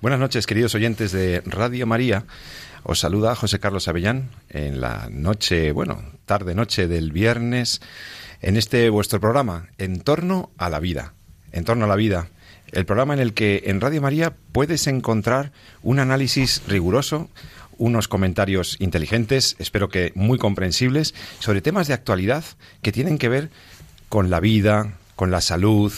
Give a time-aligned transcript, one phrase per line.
[0.00, 2.24] Buenas noches, queridos oyentes de Radio María.
[2.84, 7.82] Os saluda José Carlos Avellán en la noche, bueno, tarde noche del viernes,
[8.40, 11.12] en este vuestro programa, En torno a la vida.
[11.52, 12.28] En torno a la vida.
[12.72, 17.28] El programa en el que en Radio María puedes encontrar un análisis riguroso,
[17.76, 22.44] unos comentarios inteligentes, espero que muy comprensibles, sobre temas de actualidad
[22.80, 23.50] que tienen que ver
[24.08, 25.92] con la vida, con la salud,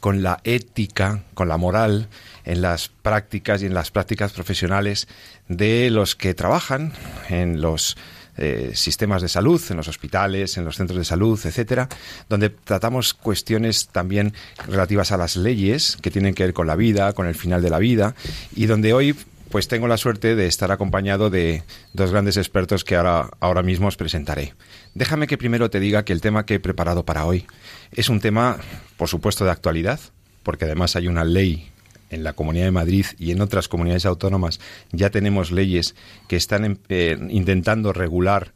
[0.00, 2.08] con la ética, con la moral,
[2.48, 5.06] en las prácticas y en las prácticas profesionales
[5.48, 6.94] de los que trabajan
[7.28, 7.96] en los
[8.38, 11.88] eh, sistemas de salud, en los hospitales, en los centros de salud, etcétera,
[12.28, 14.32] donde tratamos cuestiones también
[14.66, 17.68] relativas a las leyes que tienen que ver con la vida, con el final de
[17.68, 18.14] la vida,
[18.56, 19.14] y donde hoy
[19.50, 21.62] pues tengo la suerte de estar acompañado de
[21.92, 24.54] dos grandes expertos que ahora, ahora mismo os presentaré.
[24.94, 27.46] Déjame que primero te diga que el tema que he preparado para hoy
[27.92, 28.56] es un tema,
[28.96, 30.00] por supuesto, de actualidad,
[30.42, 31.70] porque además hay una ley
[32.10, 34.60] en la Comunidad de Madrid y en otras comunidades autónomas
[34.92, 35.94] ya tenemos leyes
[36.26, 38.52] que están eh, intentando regular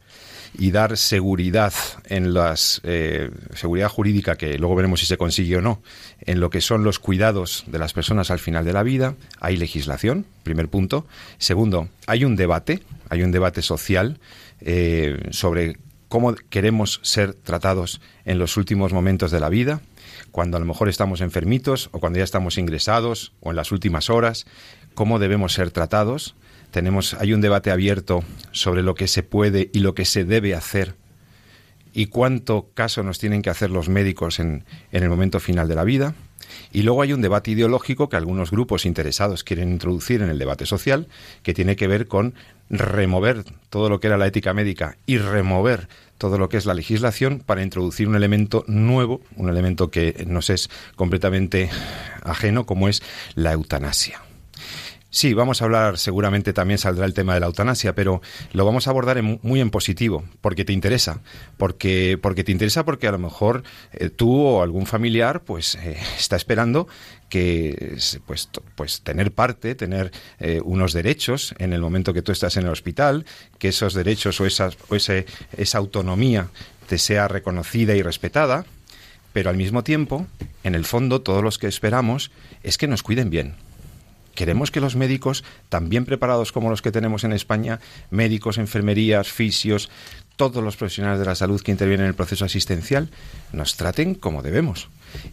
[0.57, 1.73] y dar seguridad
[2.05, 5.81] en las eh, seguridad jurídica que luego veremos si se consigue o no
[6.21, 9.15] en lo que son los cuidados de las personas al final de la vida.
[9.39, 11.07] Hay legislación primer punto.
[11.37, 14.19] Segundo hay un debate hay un debate social
[14.61, 15.77] eh, sobre
[16.07, 19.81] cómo queremos ser tratados en los últimos momentos de la vida
[20.33, 24.09] cuando a lo mejor estamos enfermitos o cuando ya estamos ingresados o en las últimas
[24.09, 24.47] horas,
[24.95, 26.35] cómo debemos ser tratados.
[26.71, 30.55] Tenemos, hay un debate abierto sobre lo que se puede y lo que se debe
[30.55, 30.95] hacer
[31.93, 35.75] y cuánto caso nos tienen que hacer los médicos en, en el momento final de
[35.75, 36.15] la vida.
[36.71, 40.65] Y luego hay un debate ideológico que algunos grupos interesados quieren introducir en el debate
[40.65, 41.09] social,
[41.43, 42.33] que tiene que ver con
[42.71, 45.87] remover todo lo que era la ética médica y remover
[46.23, 50.49] todo lo que es la legislación para introducir un elemento nuevo, un elemento que nos
[50.49, 51.69] es completamente
[52.23, 53.03] ajeno, como es
[53.35, 54.22] la eutanasia.
[55.15, 58.87] Sí, vamos a hablar, seguramente también saldrá el tema de la eutanasia, pero lo vamos
[58.87, 61.21] a abordar muy en positivo, porque te interesa,
[61.57, 65.97] porque, porque te interesa porque a lo mejor eh, tú o algún familiar pues eh,
[66.17, 66.87] está esperando
[67.29, 72.57] que pues, pues tener parte, tener eh, unos derechos en el momento que tú estás
[72.57, 73.27] en el hospital,
[73.59, 76.47] que esos derechos o, esa, o ese, esa autonomía
[76.87, 78.65] te sea reconocida y respetada,
[79.31, 80.25] pero al mismo tiempo,
[80.63, 82.31] en el fondo, todos los que esperamos
[82.63, 83.53] es que nos cuiden bien.
[84.35, 87.79] Queremos que los médicos, tan bien preparados como los que tenemos en España,
[88.09, 89.89] médicos, enfermerías, fisios,
[90.35, 93.09] todos los profesionales de la salud que intervienen en el proceso asistencial,
[93.51, 94.89] nos traten como debemos.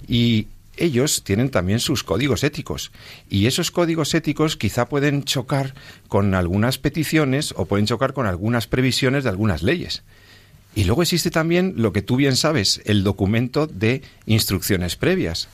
[0.07, 2.91] Y ellos tienen también sus códigos éticos
[3.29, 5.75] y esos códigos éticos quizá pueden chocar
[6.09, 10.03] con algunas peticiones o pueden chocar con algunas previsiones de algunas leyes.
[10.75, 15.49] Y luego existe también lo que tú bien sabes, el documento de instrucciones previas.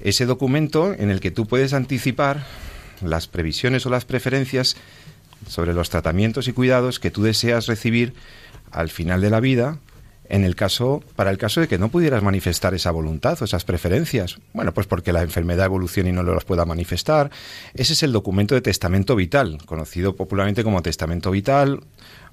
[0.00, 2.46] Ese documento en el que tú puedes anticipar
[3.02, 4.76] las previsiones o las preferencias
[5.46, 8.14] sobre los tratamientos y cuidados que tú deseas recibir
[8.70, 9.78] al final de la vida
[10.28, 13.64] en el caso, para el caso de que no pudieras manifestar esa voluntad o esas
[13.64, 14.38] preferencias.
[14.52, 17.30] Bueno, pues porque la enfermedad evolucione y no las pueda manifestar.
[17.74, 21.80] Ese es el documento de testamento vital, conocido popularmente como testamento vital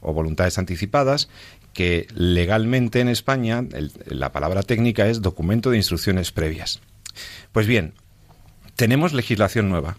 [0.02, 1.30] o voluntades anticipadas,
[1.74, 3.64] que legalmente en España
[4.06, 6.82] la palabra técnica es documento de instrucciones previas.
[7.54, 7.94] Pues bien,
[8.76, 9.98] tenemos legislación nueva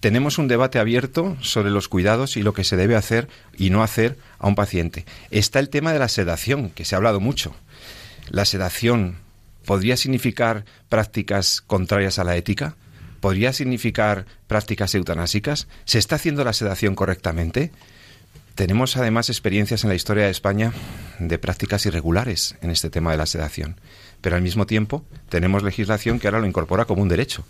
[0.00, 3.82] tenemos un debate abierto sobre los cuidados y lo que se debe hacer y no
[3.82, 5.04] hacer a un paciente.
[5.30, 7.54] Está el tema de la sedación, que se ha hablado mucho.
[8.30, 9.16] La sedación
[9.64, 12.76] podría significar prácticas contrarias a la ética.
[13.20, 15.68] ¿Podría significar prácticas eutanásicas?
[15.84, 17.70] ¿Se está haciendo la sedación correctamente?
[18.54, 20.72] Tenemos además experiencias en la historia de España
[21.18, 23.80] de prácticas irregulares en este tema de la sedación,
[24.20, 27.44] pero al mismo tiempo tenemos legislación que ahora lo incorpora como un derecho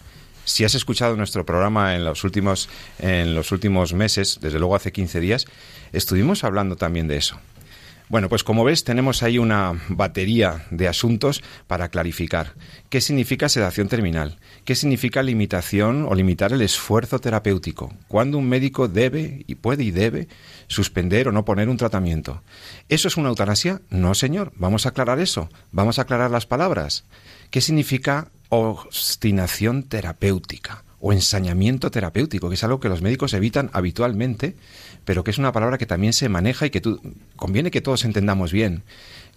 [0.44, 2.68] si has escuchado nuestro programa en los últimos,
[2.98, 5.46] en los últimos meses, desde luego hace 15 días,
[5.92, 7.38] estuvimos hablando también de eso.
[8.10, 12.52] Bueno, pues como ves, tenemos ahí una batería de asuntos para clarificar.
[12.90, 14.38] ¿Qué significa sedación terminal?
[14.66, 17.94] ¿Qué significa limitación o limitar el esfuerzo terapéutico?
[18.06, 20.28] ¿Cuándo un médico debe y puede y debe
[20.66, 22.42] suspender o no poner un tratamiento?
[22.90, 23.80] ¿Eso es una eutanasia?
[23.88, 24.52] No, señor.
[24.56, 25.48] Vamos a aclarar eso.
[25.72, 27.06] Vamos a aclarar las palabras.
[27.50, 34.56] ¿Qué significa obstinación terapéutica o ensañamiento terapéutico, que es algo que los médicos evitan habitualmente,
[35.04, 36.80] pero que es una palabra que también se maneja y que
[37.36, 38.84] conviene que todos entendamos bien.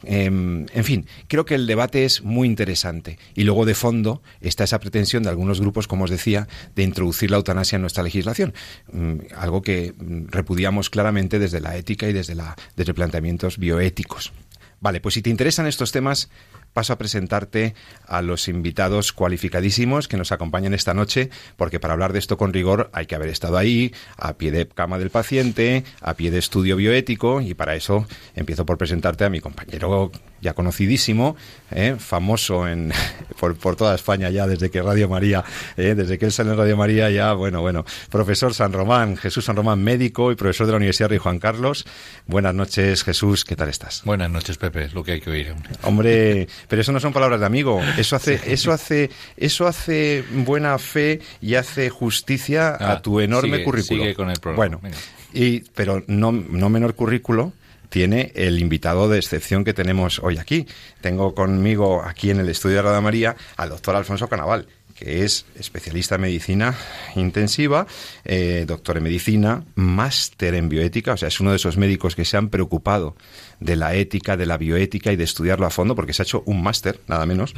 [0.03, 3.19] Em, en fin, creo que el debate es muy interesante.
[3.35, 7.31] Y luego de fondo está esa pretensión de algunos grupos, como os decía, de introducir
[7.31, 8.53] la eutanasia en nuestra legislación.
[8.91, 14.31] Mm, algo que mm, repudiamos claramente desde la ética y desde, la, desde planteamientos bioéticos.
[14.79, 16.29] Vale, pues si te interesan estos temas,
[16.77, 17.73] paso a presentarte
[18.05, 22.53] a los invitados cualificadísimos que nos acompañan esta noche, porque para hablar de esto con
[22.53, 26.37] rigor hay que haber estado ahí, a pie de cama del paciente, a pie de
[26.37, 30.11] estudio bioético, y para eso empiezo por presentarte a mi compañero
[30.41, 31.35] ya conocidísimo,
[31.71, 31.95] ¿eh?
[31.97, 32.91] famoso en,
[33.39, 35.43] por, toda España ya desde que Radio María,
[35.75, 35.95] ¿eh?
[35.95, 39.55] desde que él sale en Radio María ya, bueno, bueno, profesor San Román, Jesús San
[39.55, 41.85] Román, médico y profesor de la Universidad Rey Juan Carlos.
[42.27, 44.03] Buenas noches, Jesús, ¿qué tal estás?
[44.05, 45.53] Buenas noches, Pepe, es lo que hay que oír.
[45.83, 50.77] Hombre, pero eso no son palabras de amigo, eso hace, eso hace, eso hace buena
[50.77, 54.03] fe y hace justicia a ah, tu enorme currículo.
[54.03, 54.77] Sigue con el programa.
[54.77, 54.97] Bueno,
[55.33, 57.53] y, pero no, no menor currículo
[57.89, 60.67] tiene el invitado de excepción que tenemos hoy aquí.
[61.01, 64.67] Tengo conmigo aquí en el estudio de Radio María al doctor Alfonso Canaval,
[64.97, 66.75] que es especialista en medicina
[67.15, 67.85] intensiva,
[68.25, 72.25] eh, doctor en medicina, máster en bioética, o sea, es uno de esos médicos que
[72.25, 73.15] se han preocupado
[73.59, 76.43] de la ética, de la bioética y de estudiarlo a fondo, porque se ha hecho
[76.45, 77.53] un máster, nada menos.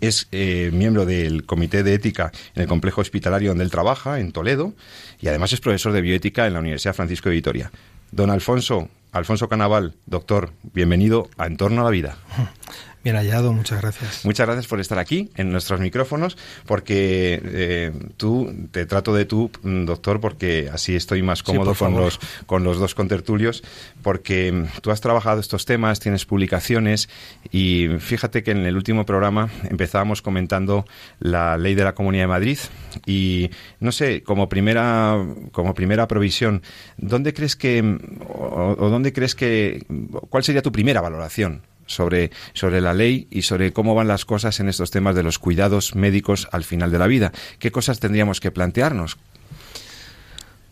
[0.00, 4.32] Es eh, miembro del Comité de Ética en el complejo hospitalario donde él trabaja, en
[4.32, 4.74] Toledo,
[5.20, 7.70] y además es profesor de bioética en la Universidad Francisco de Vitoria.
[8.10, 12.18] Don Alfonso, Alfonso Canaval, doctor, bienvenido a Entorno a la Vida.
[13.06, 14.24] Bien hallado, muchas gracias.
[14.24, 16.36] Muchas gracias por estar aquí en nuestros micrófonos,
[16.66, 21.94] porque eh, tú, te trato de tú, mm, doctor, porque así estoy más cómodo con,
[21.94, 23.62] los, con los dos contertulios,
[24.02, 27.08] porque mm, tú has trabajado estos temas, tienes publicaciones,
[27.52, 30.84] y fíjate que en el último programa empezábamos comentando
[31.20, 32.58] la ley de la Comunidad de Madrid,
[33.06, 35.16] y no sé, como primera,
[35.52, 36.60] como primera provisión,
[36.96, 39.86] ¿dónde crees que, o, o dónde crees que,
[40.28, 44.60] cuál sería tu primera valoración sobre, sobre la ley y sobre cómo van las cosas
[44.60, 47.32] en estos temas de los cuidados médicos al final de la vida.
[47.58, 49.16] ¿Qué cosas tendríamos que plantearnos?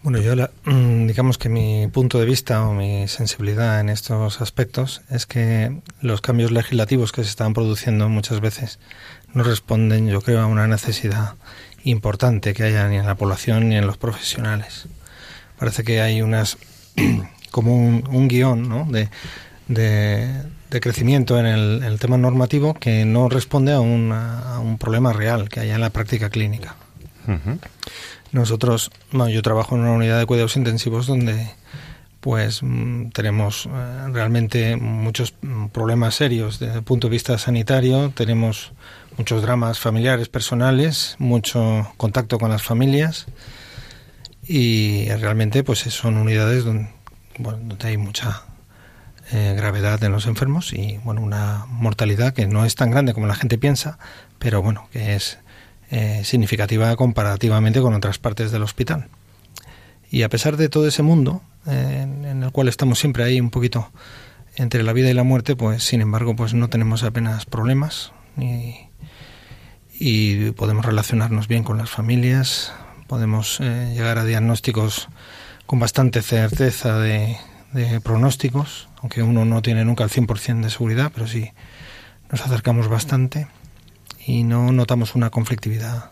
[0.04, 0.34] Bueno, yo
[0.64, 5.80] mm, digamos que mi punto de vista o mi sensibilidad en estos aspectos es que
[6.02, 8.78] los cambios legislativos que se están produciendo muchas veces
[9.32, 11.36] no responden, yo creo, a una necesidad
[11.84, 14.88] importante que haya ni en la población ni en los profesionales.
[15.58, 16.58] Parece que hay unas
[17.50, 18.86] como un, guion ¿no?
[18.90, 19.08] de
[20.80, 25.80] crecimiento en el, tema normativo que no responde a, un problema real que haya en
[25.80, 26.76] la práctica clínica.
[28.32, 31.50] Nosotros, bueno, yo trabajo en una unidad de cuidados intensivos donde
[32.20, 38.12] pues mm, tenemos eh, realmente muchos mm, problemas serios desde el punto de vista sanitario,
[38.14, 38.72] tenemos
[39.18, 43.26] muchos dramas familiares, personales, mucho contacto con las familias.
[44.46, 46.88] Y realmente pues son unidades donde,
[47.38, 48.42] donde hay mucha
[49.34, 53.26] eh, gravedad en los enfermos y bueno una mortalidad que no es tan grande como
[53.26, 53.98] la gente piensa
[54.38, 55.38] pero bueno que es
[55.90, 59.08] eh, significativa comparativamente con otras partes del hospital.
[60.08, 63.50] Y a pesar de todo ese mundo eh, en el cual estamos siempre ahí un
[63.50, 63.90] poquito
[64.54, 68.12] entre la vida y la muerte pues sin embargo pues no tenemos apenas problemas
[69.98, 72.72] y podemos relacionarnos bien con las familias
[73.08, 75.08] podemos llegar a diagnósticos
[75.66, 77.36] con bastante certeza de,
[77.74, 81.52] de pronósticos, aunque uno no tiene nunca el 100% de seguridad, pero sí
[82.32, 83.48] nos acercamos bastante
[84.26, 86.10] y no notamos una conflictividad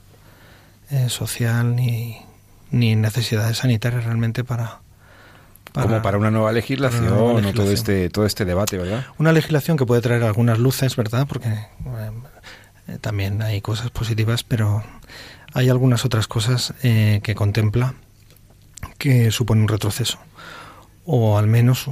[0.91, 2.19] eh, social ni,
[2.71, 4.81] ni necesidades sanitarias realmente para,
[5.73, 9.07] como para una nueva legislación, o todo este todo este debate, ¿verdad?
[9.17, 11.27] Una legislación que puede traer algunas luces, ¿verdad?
[11.27, 14.85] Porque eh, también hay cosas positivas, pero
[15.55, 17.95] hay algunas otras cosas eh, que contempla
[18.99, 20.19] que supone un retroceso
[21.07, 21.89] o al menos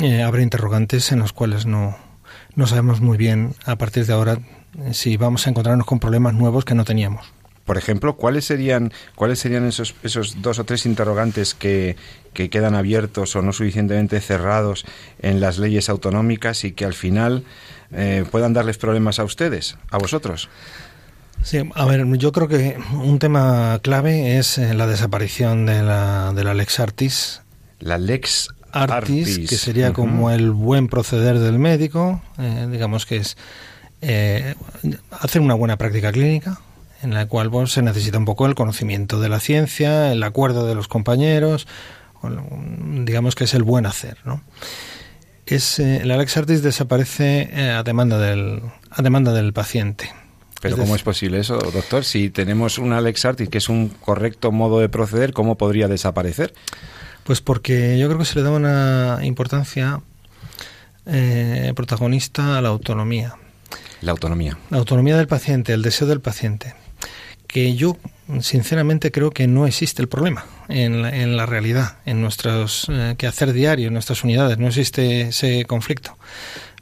[0.00, 1.96] eh, habrá interrogantes en los cuales no,
[2.54, 4.38] no sabemos muy bien a partir de ahora
[4.78, 7.32] eh, si vamos a encontrarnos con problemas nuevos que no teníamos.
[7.64, 11.96] Por ejemplo, ¿cuáles serían, cuáles serían esos, esos dos o tres interrogantes que,
[12.32, 14.84] que quedan abiertos o no suficientemente cerrados
[15.20, 17.44] en las leyes autonómicas y que al final
[17.92, 20.48] eh, puedan darles problemas a ustedes, a vosotros?
[21.42, 26.44] Sí, a ver, yo creo que un tema clave es la desaparición de la, de
[26.44, 27.42] la Lex Artis
[27.82, 33.36] la lex artis, que sería como el buen proceder del médico, eh, digamos que es
[34.00, 34.54] eh,
[35.10, 36.60] hacer una buena práctica clínica,
[37.02, 40.66] en la cual pues, se necesita un poco el conocimiento de la ciencia, el acuerdo
[40.66, 41.66] de los compañeros,
[43.04, 44.42] digamos que es el buen hacer, ¿no?
[45.44, 50.10] Es, eh, la lex artis desaparece a demanda del a demanda del paciente
[50.60, 52.04] Pero ¿cómo es posible eso, doctor?
[52.04, 56.54] Si tenemos un Alex Artis que es un correcto modo de proceder, ¿cómo podría desaparecer?
[57.24, 60.00] Pues porque yo creo que se le da una importancia
[61.06, 63.34] eh, protagonista a la autonomía.
[64.00, 64.58] La autonomía.
[64.70, 66.74] La autonomía del paciente, el deseo del paciente.
[67.46, 67.96] Que yo,
[68.40, 73.14] sinceramente, creo que no existe el problema en la, en la realidad, en nuestros eh,
[73.18, 74.58] quehacer diario, en nuestras unidades.
[74.58, 76.16] No existe ese conflicto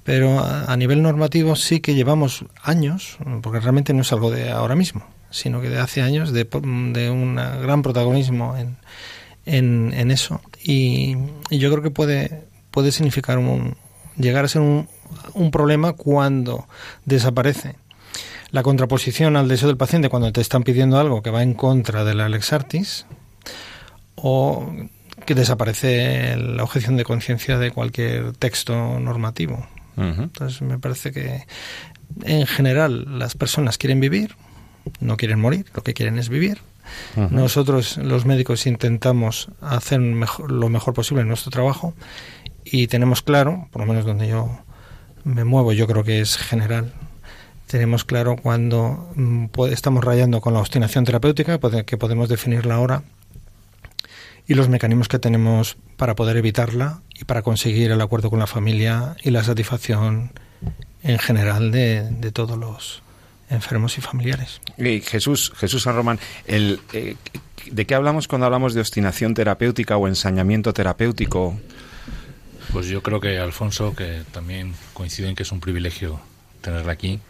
[0.05, 4.75] pero a, nivel normativo sí que llevamos años, porque realmente no es algo de ahora
[4.75, 8.77] mismo, sino que de hace años de, de un gran protagonismo en,
[9.47, 10.41] en, eso.
[10.63, 11.17] Y,
[11.51, 13.77] yo creo que puede, puede significar un,
[14.17, 14.89] llegar a ser un,
[15.35, 16.67] un problema cuando
[17.05, 17.77] desaparece
[18.51, 22.05] la contraposición al deseo del paciente cuando te están pidiendo algo que va en contra
[22.05, 23.07] de la Lex Artis
[24.17, 24.71] o
[25.25, 29.67] que desaparece la objeción de conciencia de cualquier texto normativo.
[29.97, 31.45] Entonces me parece que
[32.23, 34.35] en general las personas quieren vivir,
[34.99, 36.59] no quieren morir, lo que quieren es vivir.
[37.31, 41.95] Nosotros los médicos intentamos hacer lo mejor posible en nuestro trabajo
[42.65, 44.61] y tenemos claro, por lo menos donde yo
[45.25, 46.93] me muevo, yo creo que es general,
[47.67, 53.03] tenemos claro cuando mm, estamos rayando con la obstinación terapéutica, que podemos definirla ahora,
[54.51, 58.49] y los mecanismos que tenemos para poder evitarla y para conseguir el acuerdo con la
[58.49, 60.33] familia y la satisfacción
[61.05, 63.03] en general de, todos los
[63.51, 64.61] enfermos y familiares.
[64.79, 67.17] Y Jesús, Jesús San Román, el, eh,
[67.71, 71.61] ¿de qué hablamos cuando hablamos de obstinación terapéutica o ensañamiento terapéutico?
[72.73, 76.21] Pues yo creo que Alfonso, que también coincide en que es un privilegio
[76.61, 77.21] tenerla aquí,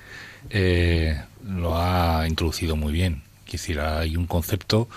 [0.50, 3.22] eh, lo ha introducido muy bien.
[3.46, 4.88] Es decir, hay un concepto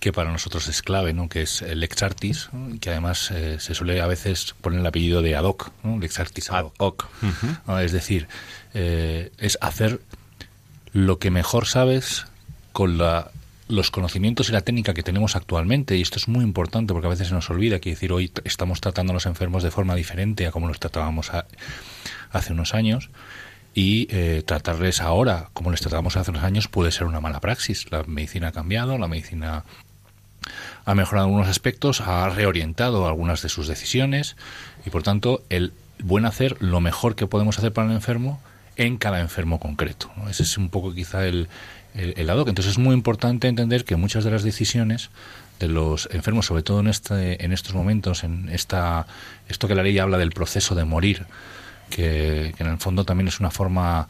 [0.00, 1.28] que para nosotros es clave, ¿no?
[1.28, 2.50] que es el lex artis,
[2.80, 6.00] que además eh, se suele a veces poner el apellido de ad hoc, ¿no?
[6.00, 7.06] lex artis ad hoc.
[7.80, 8.26] Es decir,
[8.74, 10.00] eh, es hacer
[10.92, 12.26] lo que mejor sabes
[12.72, 13.30] con la,
[13.68, 17.10] los conocimientos y la técnica que tenemos actualmente, y esto es muy importante porque a
[17.10, 20.46] veces se nos olvida, que decir, hoy estamos tratando a los enfermos de forma diferente
[20.46, 21.30] a como los tratábamos
[22.30, 23.10] hace unos años,
[23.74, 27.90] y eh, tratarles ahora como les tratábamos hace unos años puede ser una mala praxis.
[27.90, 29.64] La medicina ha cambiado, la medicina
[30.84, 34.36] ha mejorado algunos aspectos, ha reorientado algunas de sus decisiones.
[34.84, 35.72] Y por tanto el
[36.02, 38.40] buen hacer lo mejor que podemos hacer para el enfermo
[38.76, 40.10] en cada enfermo concreto.
[40.28, 41.48] Ese es un poco quizá el,
[41.94, 45.10] el, lado que entonces es muy importante entender que muchas de las decisiones
[45.60, 49.06] de los enfermos, sobre todo en este, en estos momentos, en esta
[49.48, 51.26] esto que la ley habla del proceso de morir,
[51.90, 54.08] que, en el fondo también es una forma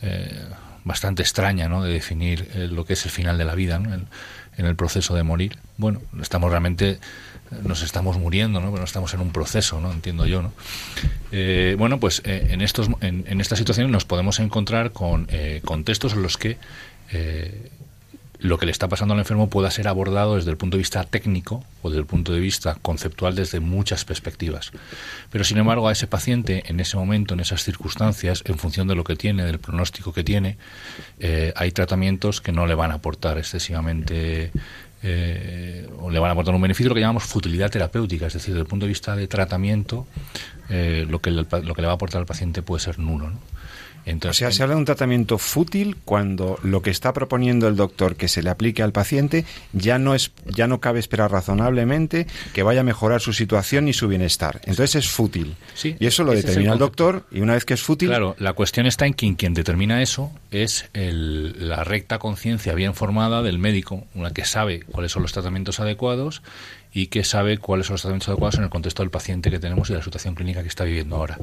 [0.00, 0.44] eh,
[0.84, 1.82] bastante extraña ¿no?
[1.82, 3.78] de definir eh, lo que es el final de la vida.
[3.78, 4.00] ¿no?
[4.56, 5.58] En el proceso de morir.
[5.76, 6.98] Bueno, estamos realmente,
[7.62, 8.72] nos estamos muriendo, ¿no?
[8.72, 9.92] Pero estamos en un proceso, ¿no?
[9.92, 10.52] Entiendo yo, ¿no?
[11.32, 15.60] Eh, bueno, pues eh, en, estos, en, en, estas situaciones nos podemos encontrar con eh,
[15.64, 16.58] contextos en los que
[18.38, 21.04] lo que le está pasando al enfermo pueda ser abordado desde el punto de vista
[21.04, 24.72] técnico o desde el punto de vista conceptual desde muchas perspectivas.
[25.30, 28.94] Pero sin embargo a ese paciente en ese momento, en esas circunstancias, en función de
[28.94, 30.56] lo que tiene, del pronóstico que tiene,
[31.20, 34.50] eh, hay tratamientos que no le van a aportar excesivamente
[35.02, 38.54] eh, o le van a aportar un beneficio, lo que llamamos futilidad terapéutica, es decir,
[38.54, 40.06] desde el punto de vista de tratamiento,
[40.70, 43.30] eh, lo, que lo que le va a aportar al paciente puede ser nulo.
[44.06, 48.16] O sea, se habla de un tratamiento fútil cuando lo que está proponiendo el doctor
[48.16, 52.62] que se le aplique al paciente ya no es ya no cabe esperar razonablemente que
[52.62, 54.60] vaya a mejorar su situación y su bienestar.
[54.64, 55.56] Entonces es fútil.
[55.74, 58.08] Sí, y eso lo determina el, doctor y una vez que es fútil.
[58.08, 63.42] Claro, la cuestión está en que quien determina eso es la recta conciencia bien formada
[63.42, 66.42] del médico, una que sabe cuáles son los tratamientos adecuados
[66.92, 69.88] y que sabe cuáles son los tratamientos adecuados en el contexto del paciente que tenemos
[69.88, 71.38] y de la situación clínica que está viviendo ahora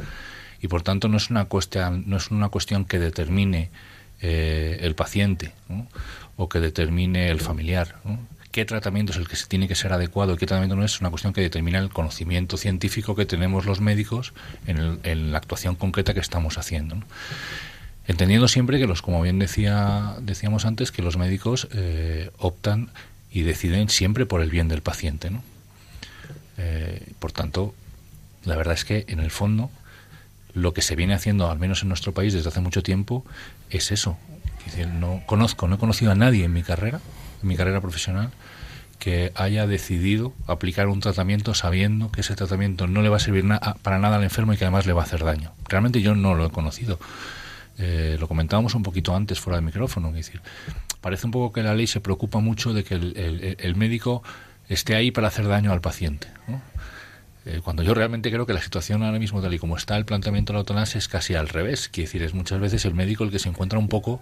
[0.62, 3.70] y por tanto no es una cuestión, no es una cuestión que determine
[4.22, 5.54] eh, el paciente
[6.38, 7.96] o que determine el familiar.
[8.52, 11.00] ¿Qué tratamiento es el que se tiene que ser adecuado y qué tratamiento no es?
[11.00, 14.34] una cuestión que determina el conocimiento científico que tenemos los médicos
[14.68, 16.98] en, la actuación concreta que estamos haciendo.
[18.08, 22.90] Entendiendo siempre que los, como bien decía, decíamos antes, que los médicos eh, optan
[23.32, 25.32] y deciden siempre por el bien del paciente.
[25.32, 25.44] ¿no?
[26.58, 27.74] Eh, por tanto,
[28.44, 29.72] la verdad es que en el fondo
[30.54, 33.26] lo que se viene haciendo, al menos en nuestro país desde hace mucho tiempo,
[33.70, 34.18] es eso.
[35.00, 37.00] no conozco, no he conocido a nadie en mi carrera,
[37.42, 38.32] en mi carrera profesional,
[39.00, 43.44] que haya decidido aplicar un tratamiento sabiendo que ese tratamiento no le va a servir
[43.82, 45.52] para nada al enfermo y que además le va a hacer daño.
[45.68, 47.00] Realmente yo no lo he conocido.
[47.80, 50.10] Eh, lo comentábamos un poquito antes fuera del micrófono.
[50.10, 50.42] Es decir,
[51.02, 54.22] parece un poco que la ley se preocupa mucho de que el, médico
[54.70, 56.28] esté ahí para hacer daño al paciente.
[57.46, 60.06] Eh, cuando yo realmente creo que la situación ahora mismo, tal y como está el
[60.06, 61.90] planteamiento de la eutanasia, es casi al revés.
[61.90, 64.22] Quiere decir, es muchas veces el médico el que se encuentra un poco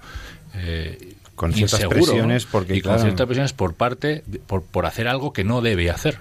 [0.55, 5.33] eh, con ciertas presiones porque y con ciertas presiones por parte por, por hacer algo
[5.33, 6.19] que no debe hacer.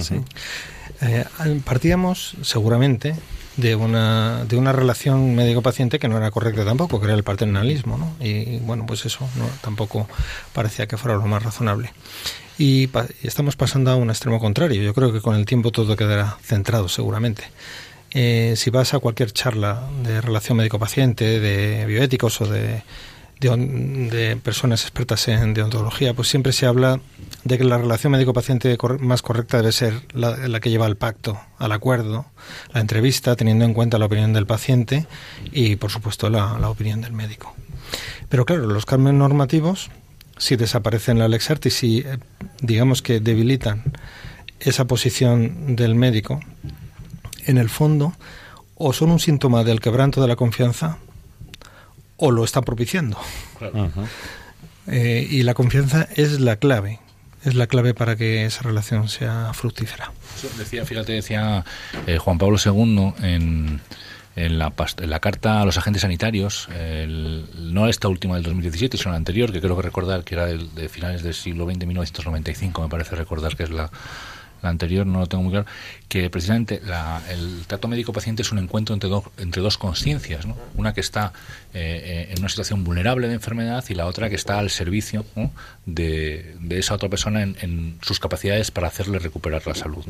[0.00, 0.16] Sí.
[1.02, 1.24] Eh,
[1.64, 3.14] partíamos seguramente
[3.56, 7.96] de una, de una relación médico-paciente que no era correcta tampoco, que era el paternalismo,
[7.96, 8.14] ¿no?
[8.24, 10.08] Y, bueno, pues eso no, tampoco
[10.52, 11.92] parecía que fuera lo más razonable.
[12.58, 12.88] Y,
[13.22, 14.82] estamos pasando a un extremo contrario.
[14.82, 17.44] Yo creo que con el tiempo todo quedará centrado seguramente.
[18.12, 22.82] Eh, si vas a cualquier charla de relación médico-paciente, de bioéticos o de
[23.40, 27.00] de, personas expertas en deontología, pues siempre se habla
[27.44, 31.72] de que la relación médico-paciente más correcta debe ser la, que lleva al pacto, al
[31.72, 32.26] acuerdo,
[32.72, 35.06] la entrevista, teniendo en cuenta la opinión del paciente
[35.52, 37.54] y, por supuesto, la, opinión del médico.
[38.28, 39.90] Pero claro, los cambios normativos,
[40.36, 42.18] si desaparecen la Lex Artis, si eh,
[42.60, 43.82] digamos que debilitan
[44.60, 46.40] esa posición del médico,
[47.46, 48.12] en el fondo,
[48.74, 50.98] o son un síntoma del quebranto de la confianza,
[52.16, 53.18] o lo está propiciando.
[54.88, 57.00] Eh, y la confianza es la clave,
[57.44, 60.12] es la clave para que esa relación sea fructífera.
[60.58, 61.64] Decía, fíjate, decía
[62.06, 63.80] eh, Juan Pablo II en,
[64.36, 69.10] en, la, en la carta a los agentes sanitarios, no esta última del 2017, sino
[69.10, 72.88] la anterior, que creo que recordar que era de finales del siglo XX, 1995, me
[72.88, 73.90] parece recordar que es la
[74.62, 75.66] la anterior no lo tengo muy claro,
[76.08, 76.80] que precisamente
[77.30, 80.56] el trato médico-paciente es un encuentro entre, entre dos conciencias, ¿no?
[80.76, 81.32] una que está
[81.74, 85.24] eh, eh, en una situación vulnerable de enfermedad y la otra que está al servicio
[85.84, 90.04] de, esa otra persona en, sus capacidades para hacerle recuperar la salud.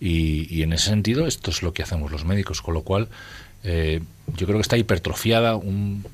[0.00, 3.08] Y, en ese sentido esto es lo que hacemos los médicos, con lo cual
[3.62, 4.00] eh,
[4.36, 6.04] yo creo que está hipertrofiada un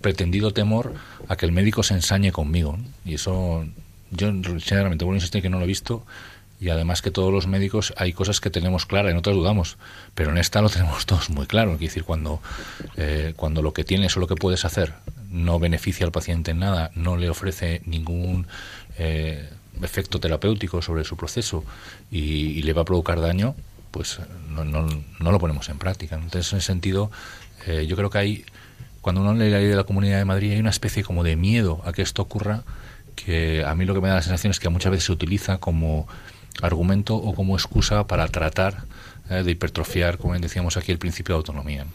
[0.00, 0.94] pretendido temor
[1.28, 2.78] a que el médico se ensañe conmigo.
[3.04, 3.66] Y eso,
[4.10, 6.04] yo sinceramente, bueno, insistir que no lo he visto,
[6.60, 9.76] y además que todos los médicos hay cosas que tenemos claras, en otras dudamos,
[10.14, 11.74] pero en esta lo tenemos todos muy claro.
[11.74, 12.40] Es decir, cuando,
[12.96, 14.94] eh, cuando lo que tienes o lo que puedes hacer
[15.30, 18.46] no beneficia al paciente en nada, no le ofrece ningún
[18.98, 19.50] eh,
[19.82, 21.64] efecto terapéutico sobre su proceso
[22.10, 23.54] y, le va a provocar daño,
[23.90, 24.86] pues no, no,
[25.18, 26.16] no, lo ponemos en práctica.
[26.16, 27.10] Entonces, en ese sentido,
[27.66, 28.44] eh, yo creo que hay,
[29.02, 31.36] cuando uno lee la ley de la Comunidad de Madrid, hay una especie como de
[31.36, 32.62] miedo a que esto ocurra,
[33.14, 35.58] que a mí lo que me da la sensación es que muchas veces se utiliza
[35.58, 36.06] como
[36.62, 38.84] argumento o como excusa para tratar
[39.30, 41.86] eh, de hipertrofiar, como decíamos aquí, el principio de autonomía.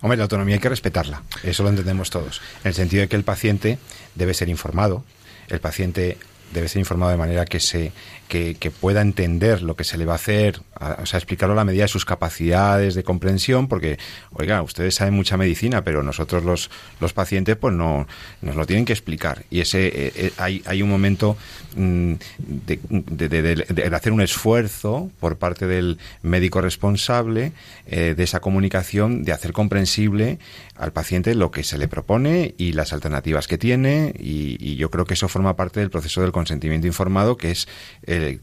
[0.00, 3.16] Hombre, la autonomía hay que respetarla, eso lo entendemos todos, en el sentido de que
[3.16, 3.78] el paciente
[4.14, 5.04] debe ser informado,
[5.48, 6.18] el paciente
[6.52, 7.92] debe ser informado de manera que se
[8.28, 10.60] que, pueda entender lo que se le va a hacer,
[10.98, 13.98] o sea, explicarlo a la medida de sus capacidades de comprensión, porque,
[14.32, 18.06] oiga, ustedes saben mucha medicina, pero nosotros los, los pacientes, pues no,
[18.42, 19.44] nos lo tienen que explicar.
[19.50, 21.36] Y ese eh, eh, hay, hay un momento
[21.74, 27.52] mm, de, hacer un esfuerzo por parte del médico responsable
[27.86, 30.38] eh, de esa comunicación, de hacer comprensible
[30.76, 35.06] al paciente lo que se le propone y las alternativas que tiene, y, yo creo
[35.06, 37.68] que eso forma parte del proceso del consentimiento informado, que es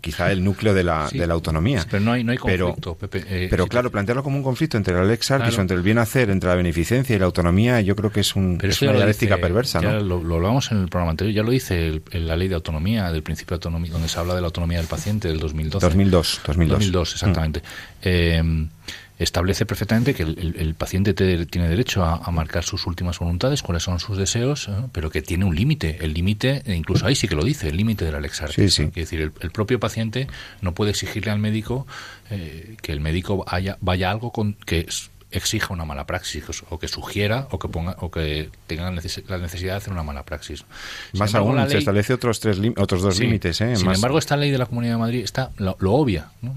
[0.01, 1.85] quizá el núcleo de la, de la autonomía.
[1.89, 4.93] pero no hay, no hay conflicto, pero, eh, pero claro, plantearlo como un conflicto entre
[4.93, 8.11] la lex artis, entre el bien hacer, entre la beneficencia y la autonomía, yo creo
[8.11, 9.81] que es, un, una dialéctica perversa.
[9.81, 9.99] ¿no?
[9.99, 13.23] Lo, lo, hablamos en el programa anterior, ya lo dice la ley de autonomía, del
[13.23, 15.85] principio de autonomía, donde se habla de la autonomía del paciente del 2012.
[15.85, 16.79] 2002, 2002.
[16.79, 17.61] 2002 exactamente.
[18.01, 18.67] Eh,
[19.17, 24.17] establece perfectamente que el, paciente tiene derecho a, marcar sus últimas voluntades, cuáles son sus
[24.17, 24.73] deseos, ¿eh?
[24.91, 25.99] pero que tiene un límite.
[26.01, 28.79] El límite, e incluso ahí sí que lo dice, el límite de la Lex Artis.
[28.79, 30.27] Es decir, el, propio paciente
[30.61, 31.87] no puede exigirle al médico
[32.29, 34.87] eh, que el médico haya, vaya algo con que
[35.31, 38.91] exija una mala praxis o que sugiera o que ponga o que tenga la
[39.37, 40.65] necesidad de hacer una mala praxis.
[41.13, 43.59] Más aún, se establece otros tres otros dos límites.
[43.61, 43.75] ¿eh?
[43.75, 46.31] Sin embargo, esta ley de la Comunidad de Madrid está lo, lo obvia.
[46.41, 46.55] ¿no?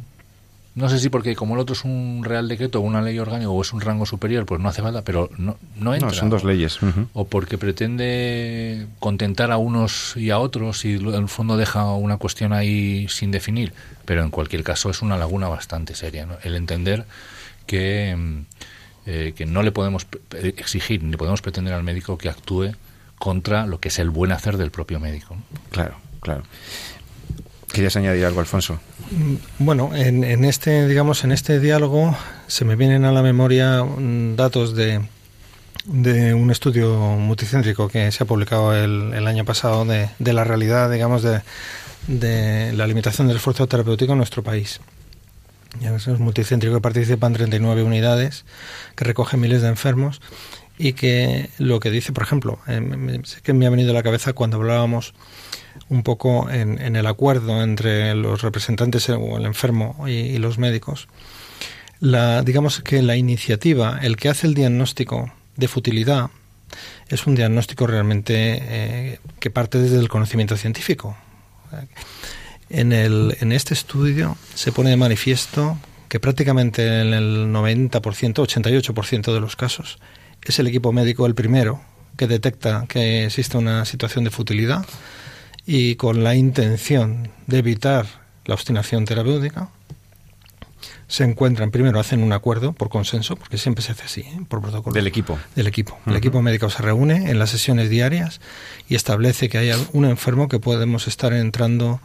[0.79, 3.51] No sé si porque como el otro es un real decreto o una ley orgánica
[3.51, 6.11] o es un rango superior, pues no hace falta, pero no, no entra.
[6.11, 6.79] No, son dos leyes.
[7.15, 12.19] O porque pretende contentar a unos y a otros y en el fondo deja una
[12.19, 13.73] cuestión ahí sin definir.
[14.05, 16.29] Pero en cualquier caso es una laguna bastante seria.
[16.45, 17.07] El entender
[17.67, 18.39] que, mm,
[19.07, 22.71] eh, que no le podemos exigir ni podemos pretender al médico que actúe
[23.19, 25.37] contra lo que es el buen hacer del propio médico.
[25.73, 26.45] Claro, claro.
[27.73, 28.81] ¿Querías añadir algo, Alfonso?
[29.11, 34.37] Mm, bueno, en, este, digamos, en este diálogo se me vienen a la memoria mm,
[34.37, 35.01] datos de,
[35.85, 40.91] de un estudio multicéntrico que se ha publicado el, año pasado de, de, la realidad,
[40.91, 41.43] digamos, de,
[42.07, 44.81] de, la limitación del esfuerzo terapéutico en nuestro país.
[45.81, 48.47] Ya es multicéntrico que participan 39 unidades,
[48.97, 50.21] que recoge miles de enfermos
[50.79, 54.33] y que lo que dice, por ejemplo, eh, que me ha venido a la cabeza
[54.33, 55.13] cuando hablábamos
[55.89, 61.09] un poco en, el acuerdo entre los representantes o el enfermo y, los médicos,
[62.01, 66.31] la, digamos que la iniciativa, el que hace el diagnóstico de futilidad,
[67.09, 71.17] es un diagnóstico realmente eh, que parte desde el conocimiento científico.
[72.71, 79.33] En, el, en este estudio se pone de manifiesto que prácticamente en el 90%, 88%
[79.33, 79.99] de los casos
[80.43, 81.81] es el equipo médico el primero
[82.17, 84.85] que detecta que existe una situación de futilidad
[85.67, 88.07] y con la intención de evitar
[88.47, 89.69] la obstinación terapéutica,
[91.07, 94.41] se encuentran, primero hacen un acuerdo por consenso, porque siempre se hace así, ¿eh?
[94.49, 94.95] por protocolo.
[94.95, 95.39] Del equipo.
[95.55, 95.99] Del equipo.
[96.07, 98.41] El equipo médico se reúne en las sesiones diarias
[98.89, 102.01] y establece que hay un enfermo que podemos estar entrando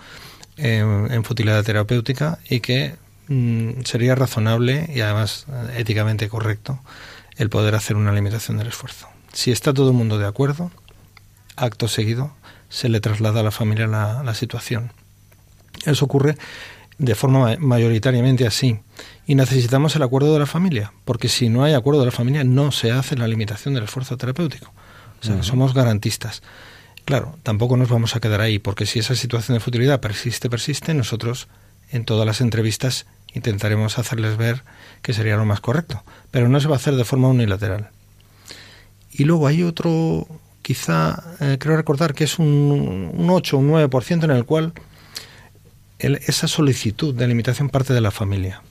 [0.57, 2.95] en, futilidad terapéutica y que
[3.27, 6.79] mm, sería razonable y además eh, éticamente correcto
[7.37, 9.07] el poder hacer una limitación del esfuerzo.
[9.31, 10.71] Si está todo el mundo de acuerdo,
[11.55, 12.35] acto seguido
[12.69, 14.91] se le traslada a la familia la, la situación.
[15.85, 16.37] Eso ocurre
[16.97, 18.79] de forma mayoritariamente así.
[19.25, 22.43] Y necesitamos el acuerdo de la familia, porque si no hay acuerdo de la familia
[22.43, 24.73] no se hace la limitación del esfuerzo terapéutico.
[25.21, 26.43] O sea, somos garantistas.
[27.05, 30.93] Claro, tampoco nos vamos a quedar ahí, porque si esa situación de futilidad persiste, persiste,
[30.93, 31.47] nosotros
[31.91, 34.63] en todas las entrevistas intentaremos hacerles ver
[35.03, 37.89] que sería lo más correcto, pero no se va a hacer de forma unilateral.
[39.11, 40.27] Y luego hay otro
[40.63, 44.73] quizá eh, creo recordar que es un, un 8 o un 9% en el cual
[45.99, 48.61] esa solicitud de limitación parte de la familia.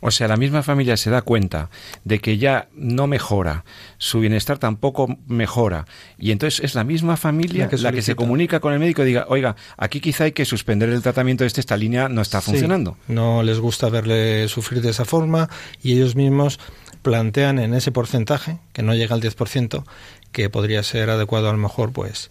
[0.00, 1.70] O sea, la misma familia se da cuenta
[2.04, 3.64] de que ya no mejora,
[3.98, 5.86] su bienestar tampoco mejora,
[6.18, 9.26] y entonces es la misma familia la que, se comunica con el médico y diga,
[9.28, 12.96] oiga, aquí quizá hay que suspender el tratamiento de este, esta línea no está funcionando.
[13.08, 15.48] no les gusta verle sufrir de esa forma
[15.82, 16.58] y ellos mismos
[17.02, 19.84] plantean en ese porcentaje, que no llega al 10%,
[20.32, 22.30] que podría ser adecuado a lo mejor pues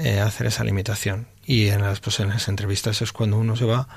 [0.00, 1.28] eh, hacer esa limitación.
[1.44, 3.88] Y en las, pues, en las entrevistas es cuando uno se va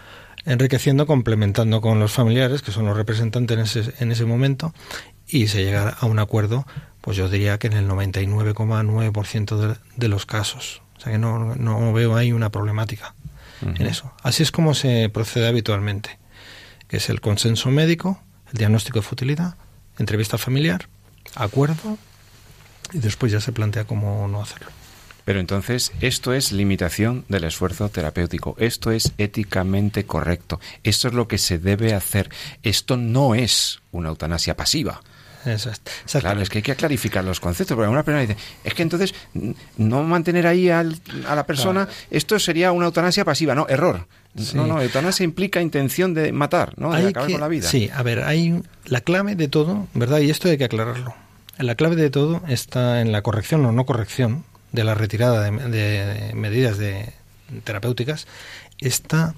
[0.45, 4.73] enriqueciendo, complementando con los familiares, que son los representantes en ese, en ese momento,
[5.27, 6.67] y se llega a un acuerdo,
[7.01, 10.81] pues yo diría que en el 99,9% de, de los casos.
[10.97, 13.15] O sea que no, no veo ahí una problemática
[13.61, 14.11] en eso.
[14.23, 16.19] Así es como se procede habitualmente,
[16.87, 19.55] que es el consenso médico, el diagnóstico de futilidad,
[19.97, 20.89] entrevista familiar,
[21.35, 21.97] acuerdo
[22.91, 24.67] y después ya se plantea cómo no hacerlo.
[25.25, 31.27] Pero entonces esto es limitación del esfuerzo terapéutico, esto es éticamente correcto, esto es lo
[31.27, 32.29] que se debe hacer,
[32.61, 35.01] esto no es una eutanasia pasiva.
[35.45, 35.91] Exacto.
[36.19, 39.13] Claro, es que hay que clarificar los conceptos, porque una persona dice, es que entonces
[39.77, 44.07] no mantener ahí a la persona, esto sería una eutanasia pasiva, no, error.
[44.53, 46.93] No, no, eutanasia implica intención de matar, ¿no?
[46.93, 47.67] De acabar con la vida.
[47.67, 50.19] Sí, a ver, hay la clave de todo, ¿verdad?
[50.19, 51.13] Y esto hay que aclararlo.
[51.59, 56.31] La clave de todo está en la corrección o no corrección de la retirada de,
[56.35, 57.13] medidas de,
[57.63, 58.27] terapéuticas
[58.79, 59.33] está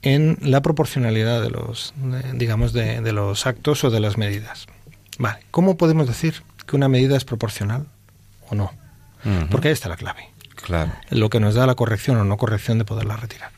[0.00, 1.92] en la proporcionalidad de los,
[2.32, 4.66] digamos, de, los actos o de las medidas.
[5.18, 7.86] Vale, ¿cómo podemos decir que una medida es proporcional
[8.48, 8.72] o no?
[9.50, 10.30] Porque ahí está la clave.
[10.56, 10.92] Claro.
[11.10, 13.50] Lo que nos da la corrección o no corrección de poderla retirar.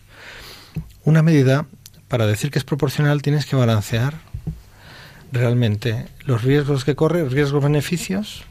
[1.04, 1.66] Una medida,
[2.08, 4.14] para decir que es proporcional, tienes que balancear
[5.32, 8.44] realmente los riesgos que corre, riesgos-beneficios,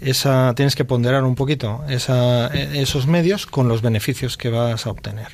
[0.00, 4.90] esa, tienes que ponderar un poquito esa, esos medios con los beneficios que vas a
[4.90, 5.28] obtener.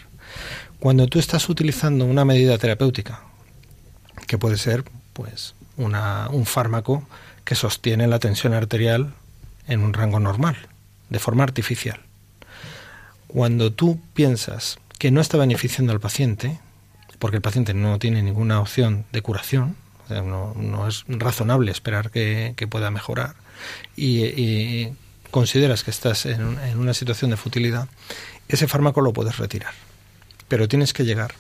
[0.80, 3.22] Cuando tú estás utilizando una medida terapéutica,
[4.26, 7.06] que puede ser pues un fármaco
[7.44, 9.12] que sostiene la tensión arterial
[9.66, 10.56] en un rango normal,
[11.10, 12.00] de forma artificial.
[13.26, 16.60] Cuando tú piensas que no está beneficiando al paciente,
[17.18, 19.76] porque el paciente no tiene ninguna opción de curación,
[20.10, 23.34] no, es razonable esperar que pueda mejorar,
[23.96, 24.88] y,
[25.30, 27.88] consideras que estás en, una situación de futilidad,
[28.48, 29.74] ese fármaco lo puedes retirar.
[30.46, 31.34] Pero tienes que llegar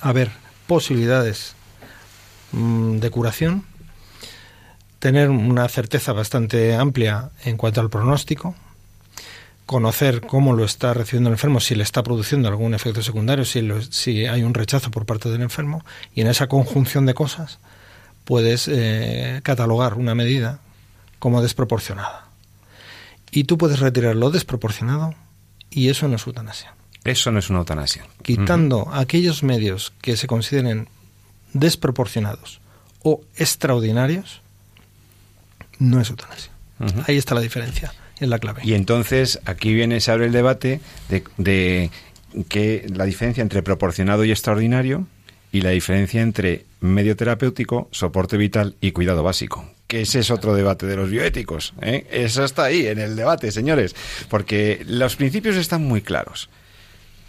[0.00, 0.30] a ver
[0.68, 1.54] posibilidades
[2.52, 3.64] mm, de curación,
[5.00, 8.54] tener una certeza bastante amplia en cuanto al pronóstico,
[9.66, 14.26] conocer cómo lo está recibiendo el enfermo, si le está produciendo algún efecto secundario, si,
[14.26, 17.58] hay un rechazo por parte del enfermo, y en esa conjunción de cosas
[18.24, 20.60] puedes eh, catalogar una medida
[21.18, 22.26] como desproporcionada.
[23.30, 25.14] Y tú puedes retirar lo desproporcionado
[25.70, 26.74] y eso no es eutanasia.
[27.04, 28.06] Eso no es una eutanasia.
[28.22, 30.88] Quitando aquellos medios que se consideren
[31.52, 32.60] desproporcionados
[33.02, 34.40] o extraordinarios,
[35.78, 36.50] no es eutanasia.
[37.06, 38.62] Ahí está la diferencia, es la clave.
[38.64, 41.90] Y entonces aquí viene, se abre el debate de, de
[42.48, 45.06] que la diferencia entre proporcionado y extraordinario
[45.56, 50.52] y la diferencia entre medio terapéutico, soporte vital y cuidado básico que ese es otro
[50.52, 51.72] debate de los bioéticos.
[51.80, 52.08] ¿eh?
[52.10, 53.94] Eso está ahí, en el debate, señores,
[54.28, 56.48] porque los principios están muy claros.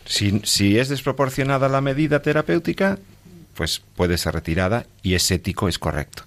[0.06, 2.98] Si, si es desproporcionada la medida terapéutica,
[3.54, 6.24] pues puede ser retirada y es ético, es correcto.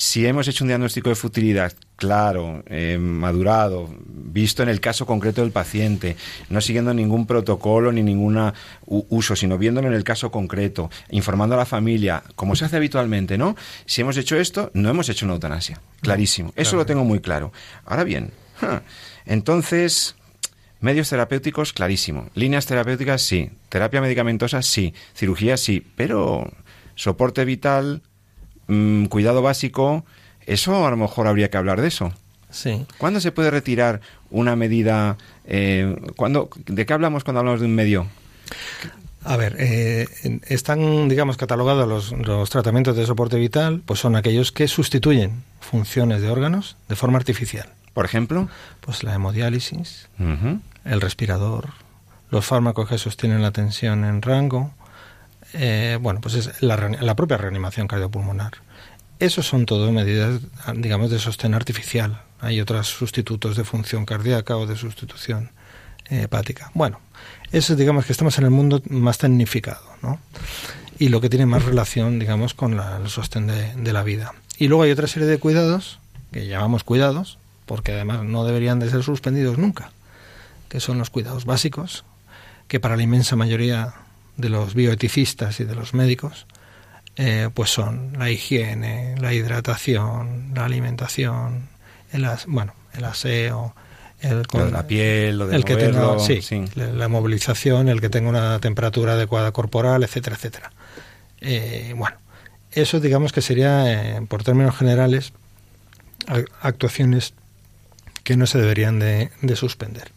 [0.00, 5.40] Si hemos hecho un diagnóstico de futilidad claro, eh, madurado, visto en el caso concreto
[5.42, 6.16] del paciente,
[6.50, 8.52] no siguiendo ningún protocolo ni ningún
[8.86, 13.38] uso, sino viéndolo en el caso concreto, informando a la familia, como se hace habitualmente,
[13.38, 13.56] ¿no?
[13.86, 15.80] Si hemos hecho esto, no hemos hecho una eutanasia.
[16.00, 16.52] Clarísimo.
[16.54, 17.52] Eso lo tengo muy claro.
[17.84, 18.30] Ahora bien,
[19.26, 20.14] entonces,
[20.78, 22.28] medios terapéuticos, clarísimo.
[22.36, 23.50] Líneas terapéuticas, sí.
[23.68, 24.94] Terapia medicamentosa, sí.
[25.12, 25.84] Cirugía, sí.
[25.96, 26.48] Pero
[26.94, 28.02] soporte vital,
[28.68, 30.04] mm, cuidado básico,
[30.46, 32.12] eso a lo mejor habría que hablar de eso.
[32.50, 32.86] Sí.
[32.96, 34.00] ¿Cuándo se puede retirar
[34.30, 35.18] una medida?
[35.44, 35.96] Eh,
[36.66, 38.06] ¿De qué hablamos cuando hablamos de un medio?
[39.24, 40.06] A ver, eh,
[40.46, 46.22] están, digamos, catalogados los, los, tratamientos de soporte vital, pues son aquellos que sustituyen funciones
[46.22, 47.68] de órganos de forma artificial.
[47.92, 48.48] Por ejemplo,
[48.80, 50.08] pues la hemodiálisis,
[50.84, 51.70] el respirador,
[52.30, 54.72] los fármacos que sostienen la tensión en rango,
[55.52, 58.52] eh, bueno, pues es la, la propia reanimación cardiopulmonar.
[59.18, 60.40] Esos son todo medidas,
[60.76, 62.22] digamos, de sostén artificial.
[62.40, 65.50] Hay otros sustitutos de función cardíaca o de sustitución
[66.08, 66.70] eh, hepática.
[66.74, 67.00] Bueno,
[67.50, 70.20] eso digamos que estamos en el mundo más tecnificado, ¿no?
[71.00, 74.34] Y lo que tiene más relación, digamos, con el sostén de, de la vida.
[74.58, 75.98] Y luego hay otra serie de cuidados,
[76.32, 79.90] que llamamos cuidados, porque además no deberían de ser suspendidos nunca,
[80.68, 82.04] que son los cuidados básicos,
[82.66, 83.94] que para la inmensa mayoría
[84.38, 86.46] de los bioeticistas y de los médicos
[87.20, 91.68] eh, pues son la higiene, la hidratación, la alimentación,
[92.12, 93.74] el, bueno, el aseo,
[94.20, 96.40] el, con, la piel, el que tenga, sí,
[96.76, 100.72] La, movilización, el que tenga una temperatura adecuada corporal, etcétera, etcétera.
[101.40, 102.16] Eh, bueno,
[102.70, 105.32] eso digamos que sería, eh, por términos generales,
[106.60, 107.34] actuaciones
[108.22, 110.12] que no se deberían de, de suspender.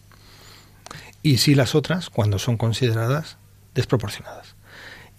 [1.24, 3.38] Y sí las otras, cuando son consideradas
[3.74, 4.56] desproporcionadas.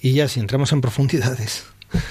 [0.01, 1.65] Y ya si entramos en profundidades,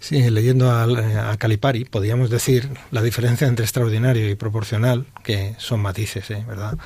[0.00, 6.30] Sí, leyendo a, Calipari, podríamos decir la diferencia entre extraordinario y proporcional, que son matices,
[6.30, 6.44] ¿eh?
[6.46, 6.78] ¿verdad?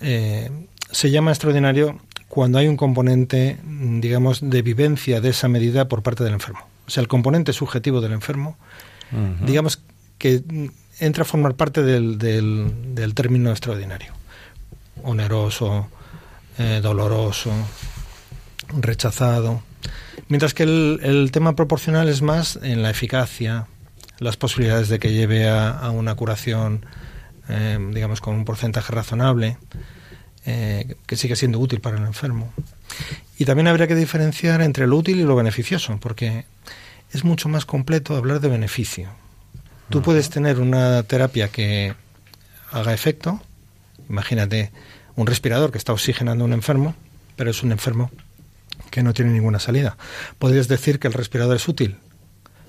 [0.00, 0.50] Eh,
[0.90, 6.24] se llama extraordinario cuando hay un componente, digamos, de vivencia de esa medida por parte
[6.24, 6.60] del enfermo.
[6.86, 8.56] O sea, el componente subjetivo del enfermo,
[9.44, 9.80] digamos
[10.16, 10.42] que
[10.98, 14.12] entra a formar parte del, del, término extraordinario.
[15.02, 15.88] Oneroso,
[16.58, 17.52] eh, doloroso,
[18.76, 19.62] rechazado.
[20.28, 23.66] Mientras que el, tema proporcional es más en la eficacia,
[24.18, 26.84] las posibilidades de que lleve a, una curación,
[27.48, 29.56] eh, digamos, con un porcentaje razonable,
[30.44, 32.52] eh, que sigue siendo útil para el enfermo.
[33.38, 36.44] Y también habría que diferenciar entre lo útil y lo beneficioso, porque
[37.12, 39.08] es mucho más completo hablar de beneficio.
[39.88, 41.94] Tú puedes tener una terapia que
[42.70, 43.40] haga efecto,
[44.10, 44.70] imagínate
[45.16, 46.94] un respirador que está oxigenando a un enfermo,
[47.36, 48.10] pero es un enfermo
[48.90, 49.96] que no tiene ninguna salida.
[50.38, 51.98] ¿Podrías decir que el respirador es útil?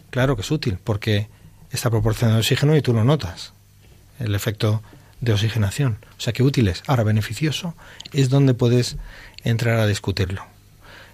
[0.09, 1.29] Claro que es útil, porque
[1.71, 3.53] está proporcionando oxígeno y tú lo notas,
[4.19, 4.81] el efecto
[5.21, 5.99] de oxigenación.
[6.17, 6.83] O sea que útil es.
[6.87, 7.75] Ahora, beneficioso
[8.11, 8.97] es donde puedes
[9.43, 10.45] entrar a discutirlo.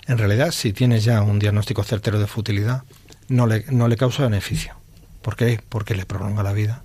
[0.07, 2.83] En realidad, si tienes ya un diagnóstico certero de futilidad,
[3.27, 4.75] no le, no le causa beneficio.
[5.21, 5.59] ¿Por qué?
[5.69, 6.83] Porque le prolonga la vida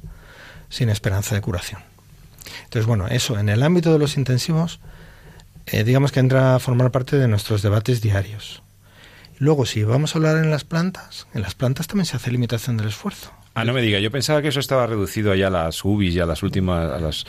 [0.70, 1.82] sin esperanza de curación.
[2.64, 4.80] Entonces, bueno, eso en el ámbito de los intensivos
[5.72, 8.62] eh, digamos que entra a formar parte de nuestros debates diarios.
[9.38, 12.76] Luego, si vamos a hablar en las plantas, en las plantas también se hace limitación
[12.76, 13.32] del esfuerzo.
[13.54, 16.20] Ah, no me diga, yo pensaba que eso estaba reducido ya a las UBIs y
[16.20, 17.26] a las últimas, a los,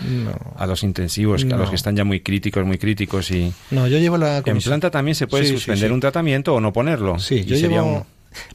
[0.56, 3.52] a los intensivos, a los que están ya muy críticos, muy críticos y...
[3.72, 4.44] No, yo llevo la...
[4.46, 7.18] En planta también se puede suspender un tratamiento o no ponerlo.
[7.18, 8.06] Sí, yo llevo...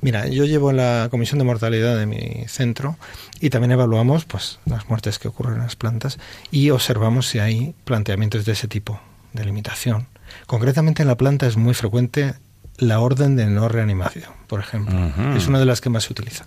[0.01, 2.96] Mira, yo llevo la comisión de mortalidad de mi centro
[3.40, 6.18] y también evaluamos pues las muertes que ocurren en las plantas
[6.51, 9.01] y observamos si hay planteamientos de ese tipo
[9.37, 10.09] de limitación.
[10.46, 12.35] Concretamente en la planta es muy frecuente
[12.79, 14.96] la orden de no reanimación, por ejemplo.
[15.37, 16.44] Es una de las que más se utiliza.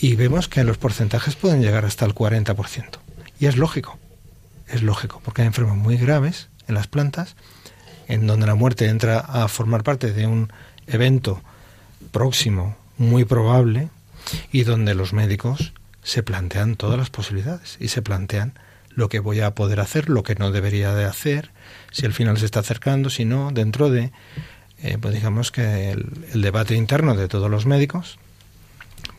[0.00, 2.98] Y vemos que los porcentajes pueden llegar hasta el 40%.
[3.38, 3.98] Y es lógico,
[4.68, 7.36] es lógico, porque hay enfermos muy graves en las plantas,
[8.08, 10.52] en donde la muerte entra a formar parte de un
[10.86, 11.42] evento
[12.10, 13.88] próximo, muy probable,
[14.52, 18.54] y donde los médicos se plantean todas las posibilidades y se plantean
[18.90, 21.52] lo que voy a poder hacer, lo que no debería de hacer,
[21.90, 24.12] si el final se está acercando, si no, dentro de,
[24.82, 28.18] eh, pues digamos que el, debate interno de todos los médicos,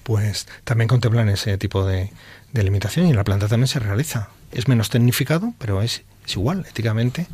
[0.04, 2.12] pues también contemplan ese tipo de,
[2.54, 4.30] limitación y la planta también se realiza.
[4.52, 7.28] Es menos tecnificado, pero es, es igual, éticamente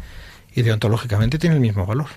[0.58, 2.08] y deontológicamente tiene el mismo valor.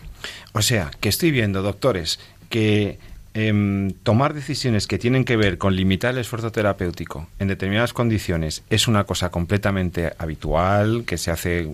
[0.52, 2.98] O sea, que estoy viendo, doctores, que
[3.34, 8.62] em, tomar decisiones que tienen que ver con limitar el esfuerzo terapéutico en determinadas condiciones
[8.70, 11.68] es una cosa completamente habitual, que se hace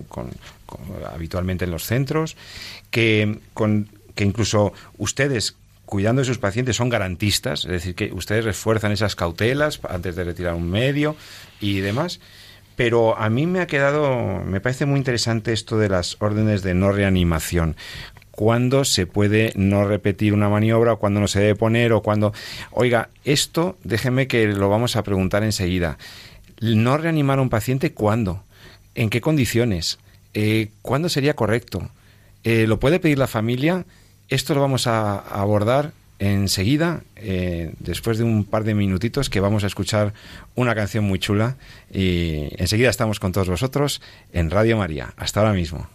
[1.13, 2.35] habitualmente en los centros,
[2.91, 5.55] que, con, que incluso ustedes
[5.87, 10.25] cuidando de sus pacientes son garantistas, es decir, que ustedes refuerzan esas cautelas antes de
[10.25, 11.15] retirar un medio
[11.61, 12.19] y demás.
[12.75, 16.75] Pero a mí me ha quedado, me parece muy interesante esto de las órdenes de
[16.75, 17.75] no reanimación.
[18.37, 22.33] ¿Cuándo se puede no repetir una maniobra o cuándo no se debe poner o cuándo...
[22.69, 25.97] Oiga, esto déjeme que lo vamos a preguntar enseguida.
[26.61, 28.43] ¿No reanimar a un paciente cuándo?
[28.93, 29.97] ¿En qué condiciones?
[30.35, 31.89] Eh, ¿Cuándo sería correcto?
[32.43, 33.87] Eh, ¿Lo puede pedir la familia?
[34.29, 39.63] Esto lo vamos a abordar enseguida, eh, después de un par de minutitos, que vamos
[39.63, 40.13] a escuchar
[40.53, 41.57] una canción muy chula.
[41.91, 43.99] Y enseguida estamos con todos vosotros
[44.31, 45.15] en Radio María.
[45.17, 45.87] Hasta ahora mismo.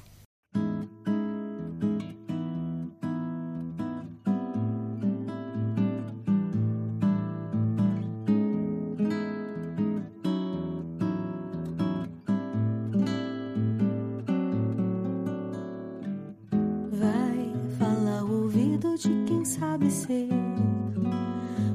[20.02, 20.28] ser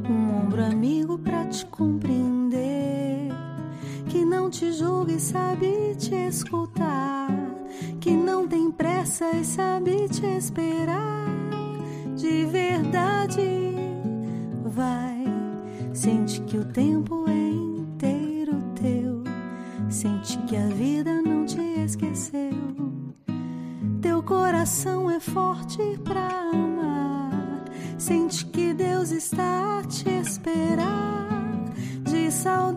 [0.10, 3.30] um ombro amigo para te compreender,
[4.10, 7.30] que não te julga e sabe te escutar,
[8.02, 11.28] que não tem pressa e sabe te esperar.
[12.18, 13.42] De verdade,
[14.66, 15.24] vai,
[15.94, 19.24] sente que o tempo é inteiro teu,
[19.90, 22.58] sente que a vida não te esqueceu.
[24.02, 26.87] Teu coração é forte pra amar.
[27.98, 31.40] Sente que Deus está a te esperar
[32.04, 32.77] de saudade.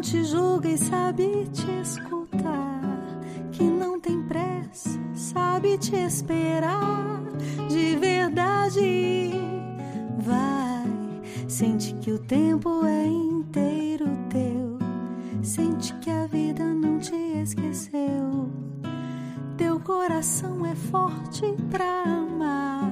[0.00, 2.80] não te julga e sabe te escutar,
[3.52, 7.22] que não tem pressa, sabe te esperar
[7.68, 9.30] de verdade.
[10.20, 14.78] Vai, sente que o tempo é inteiro teu,
[15.42, 18.50] sente que a vida não te esqueceu.
[19.58, 22.90] Teu coração é forte pra amar,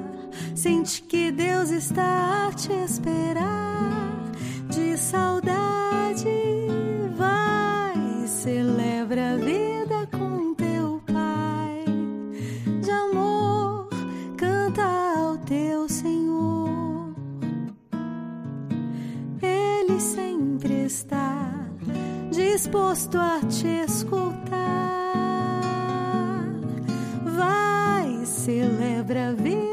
[0.54, 4.30] sente que Deus está a te esperar
[4.68, 6.57] de saudade.
[22.58, 24.58] disposto a te escutar.
[27.24, 29.67] Vai, celebra a vida.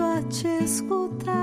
[0.00, 1.34] aprendo a te escutar.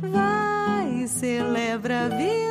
[0.00, 2.41] Vai, celebra a vida.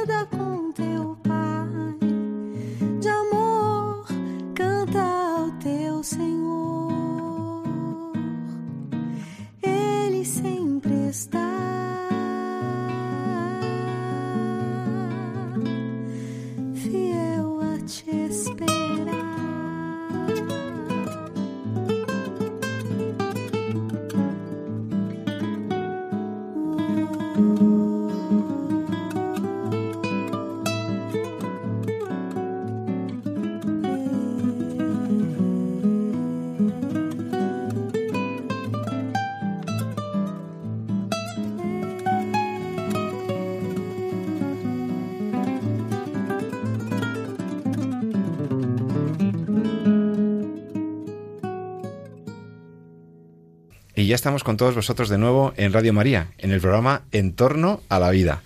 [54.11, 57.79] Ya estamos con todos vosotros de nuevo en Radio María, en el programa En torno
[57.87, 58.41] a la vida.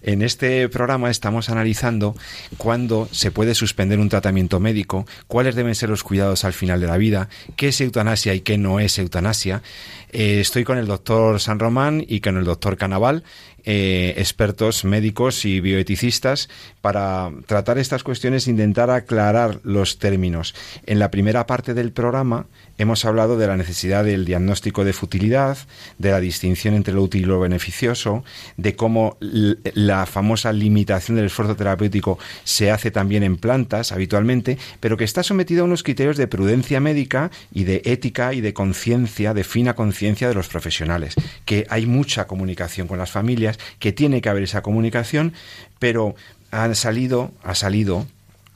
[0.00, 2.14] En este programa estamos analizando
[2.56, 6.86] cuándo se puede suspender un tratamiento médico, cuáles deben ser los cuidados al final de
[6.86, 9.60] la vida, qué es eutanasia y qué no es eutanasia.
[10.12, 13.24] Eh, estoy con el doctor San Román y con el doctor Canaval,
[13.64, 16.48] eh, expertos médicos y bioeticistas,
[16.80, 20.54] para tratar estas cuestiones e intentar aclarar los términos.
[20.86, 22.46] En la primera parte del programa
[22.78, 25.58] hemos hablado de la necesidad del diagnóstico de futilidad,
[25.98, 28.24] de la distinción entre lo útil y lo beneficioso,
[28.56, 34.96] de cómo la famosa limitación del esfuerzo terapéutico se hace también en plantas habitualmente, pero
[34.96, 39.34] que está sometido a unos criterios de prudencia médica y de ética y de conciencia,
[39.34, 43.47] de fina conciencia de los profesionales, que hay mucha comunicación con las familias,
[43.78, 45.32] que tiene que haber esa comunicación,
[45.78, 46.14] pero
[46.50, 48.06] han salido, ha salido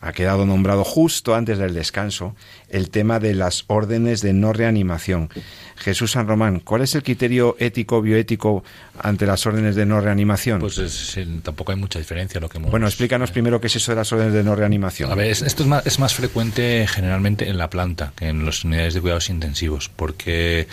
[0.02, 2.34] ha quedado nombrado justo antes del descanso
[2.72, 5.28] el tema de las órdenes de no reanimación.
[5.76, 8.64] Jesús San Román, ¿cuál es el criterio ético, bioético
[8.98, 10.60] ante las órdenes de no reanimación?
[10.60, 12.40] Pues tampoco hay mucha diferencia.
[12.40, 15.10] Lo que Bueno, explícanos primero qué es eso de las órdenes de no reanimación.
[15.10, 18.64] A ver, esto es más, es más frecuente generalmente en la planta que en las
[18.64, 20.68] unidades de cuidados intensivos, porque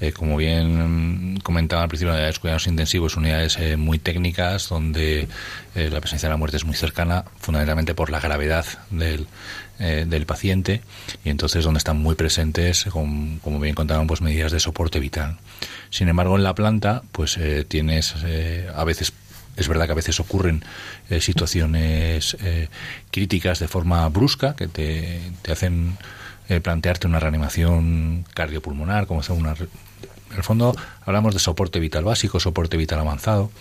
[0.00, 5.28] eh, como bien comentaba al principio, unidades de cuidados intensivos, unidades eh, muy técnicas donde
[5.74, 9.26] eh, la presencia de la muerte es muy cercana, fundamentalmente por la gravedad del,
[9.78, 10.82] del paciente
[11.24, 15.38] y entonces donde están muy presentes, como bien contaban, pues medidas de soporte vital.
[15.90, 18.14] Sin embargo, en la planta, pues tienes
[18.74, 19.12] a veces
[19.56, 20.64] es verdad que a veces ocurren
[21.20, 22.36] situaciones
[23.10, 25.96] críticas de forma brusca que te, te hacen
[26.62, 29.54] plantearte una reanimación cardiopulmonar, como sea una
[30.34, 30.74] en el fondo
[31.06, 33.52] hablamos de soporte vital básico, soporte vital avanzado,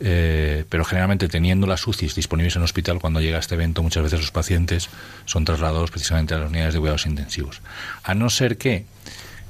[0.00, 4.02] eh, pero generalmente teniendo las UCIs disponibles en el hospital, cuando llega este evento, muchas
[4.02, 4.88] veces los pacientes
[5.24, 7.60] son trasladados precisamente a las unidades de cuidados intensivos.
[8.02, 8.84] A no ser que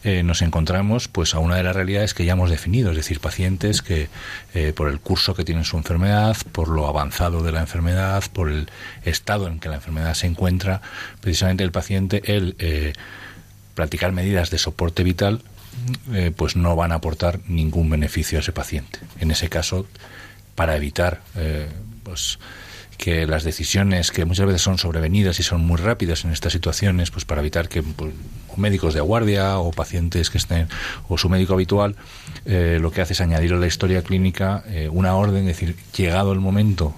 [0.05, 3.20] eh, nos encontramos pues a una de las realidades que ya hemos definido, es decir,
[3.20, 4.09] pacientes que
[4.53, 8.51] eh, por el curso que tienen su enfermedad, por lo avanzado de la enfermedad, por
[8.51, 8.68] el
[9.05, 10.82] estado en que la enfermedad se encuentra,
[11.20, 12.95] precisamente el paciente, el
[13.74, 15.42] practicar medidas de soporte vital
[16.12, 19.01] eh, pues no van a aportar ningún beneficio a ese paciente.
[19.18, 19.86] En ese caso,
[20.55, 21.68] para evitar eh,
[22.02, 22.38] pues
[22.96, 27.11] que las decisiones que muchas veces son sobrevenidas y son muy rápidas en estas situaciones,
[27.11, 28.12] pues para evitar que pues,
[28.57, 30.68] médicos de guardia o pacientes que estén
[31.09, 31.96] o su médico habitual,
[32.44, 36.32] eh, lo que hace es añadir a la historia clínica una orden, es decir, llegado
[36.32, 36.94] el momento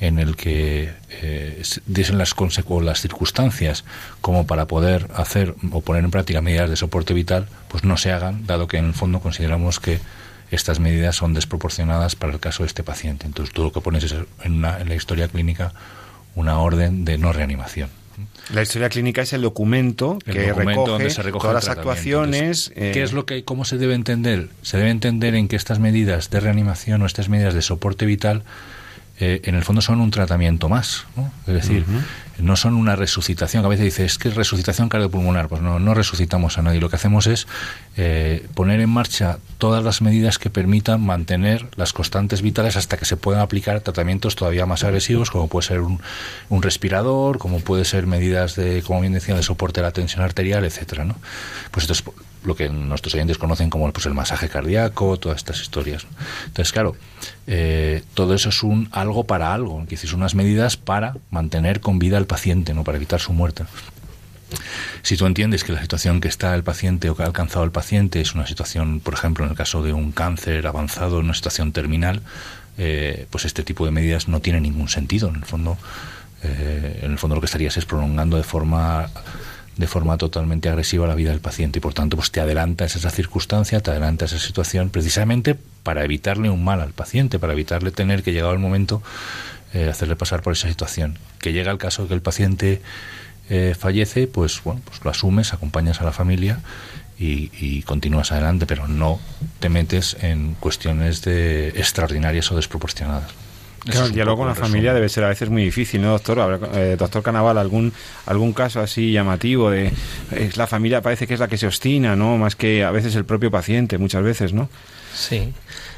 [0.00, 2.34] en el que eh, diesen las,
[2.82, 3.84] las circunstancias
[4.22, 8.10] como para poder hacer o poner en práctica medidas de soporte vital, pues no se
[8.10, 10.00] hagan, dado que en el fondo consideramos que
[10.50, 13.26] estas medidas son desproporcionadas para el caso de este paciente.
[13.26, 15.72] Entonces tú lo que pones es en, la historia clínica
[16.34, 17.90] una orden de no reanimación.
[18.52, 22.72] La historia clínica es el documento que recoge, se todas las actuaciones.
[22.74, 24.48] ¿Qué eh, es lo que, cómo se debe entender?
[24.62, 28.42] Se debe entender en que estas medidas de reanimación o estas medidas de soporte vital
[29.20, 31.04] eh, en el fondo son un tratamiento más.
[31.14, 31.30] ¿no?
[31.46, 31.84] Es decir,
[32.38, 33.64] no son una resucitación.
[33.64, 35.48] A veces dice, es que es resucitación cardiopulmonar.
[35.48, 36.80] Pues no, no resucitamos a nadie.
[36.80, 37.46] Lo que hacemos es
[37.98, 43.04] eh, poner en marcha todas las medidas que permitan mantener las constantes vitales hasta que
[43.04, 46.00] se puedan aplicar tratamientos todavía más agresivos, como puede ser un,
[46.48, 50.22] un respirador, como puede ser medidas de, como bien decía, de soporte de la tensión
[50.22, 51.16] arterial, etcétera, ¿no?
[51.70, 52.02] Pues esto es
[52.44, 56.06] lo que nuestros oyentes conocen como pues, el masaje cardíaco, todas estas historias.
[56.46, 56.96] Entonces, claro,
[57.46, 62.16] eh, todo eso es un algo para algo, que unas medidas para mantener con vida
[62.16, 63.64] al paciente, no para evitar su muerte.
[65.02, 67.70] Si tú entiendes que la situación que está el paciente o que ha alcanzado el
[67.70, 71.72] paciente es una situación, por ejemplo, en el caso de un cáncer avanzado, una situación
[71.72, 72.22] terminal,
[72.78, 75.28] eh, pues este tipo de medidas no tiene ningún sentido.
[75.28, 75.78] En el fondo,
[76.42, 79.10] eh, en el fondo lo que estarías es prolongando de forma
[79.80, 82.98] de forma totalmente agresiva la vida del paciente y por tanto pues te adelantas a
[82.98, 87.54] esa circunstancia, te adelantas a esa situación precisamente para evitarle un mal al paciente, para
[87.54, 89.02] evitarle tener que llegado el momento
[89.72, 91.18] eh, hacerle pasar por esa situación.
[91.38, 92.82] Que llega el caso de que el paciente
[93.48, 96.60] eh, fallece, pues bueno, pues lo asumes, acompañas a la familia
[97.18, 99.18] y, y, continúas adelante, pero no
[99.60, 103.30] te metes en cuestiones de extraordinarias o desproporcionadas.
[103.84, 106.70] Claro, el diálogo con la familia debe ser a veces muy difícil, ¿no, doctor?
[106.74, 107.92] Eh, doctor Canaval, algún
[108.26, 109.92] algún caso así llamativo de
[110.32, 112.36] es la familia parece que es la que se obstina, ¿no?
[112.36, 114.68] Más que a veces el propio paciente, muchas veces, ¿no?
[115.14, 115.52] Sí.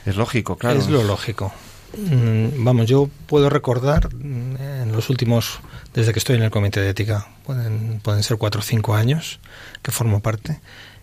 [0.06, 0.78] Es lógico, claro.
[0.78, 1.52] Es lo lógico.
[1.96, 5.60] Mm, vamos, yo puedo recordar mm, en los últimos,
[5.92, 9.40] desde que estoy en el comité de ética, pueden, pueden ser cuatro o cinco años
[9.82, 10.60] que formo parte,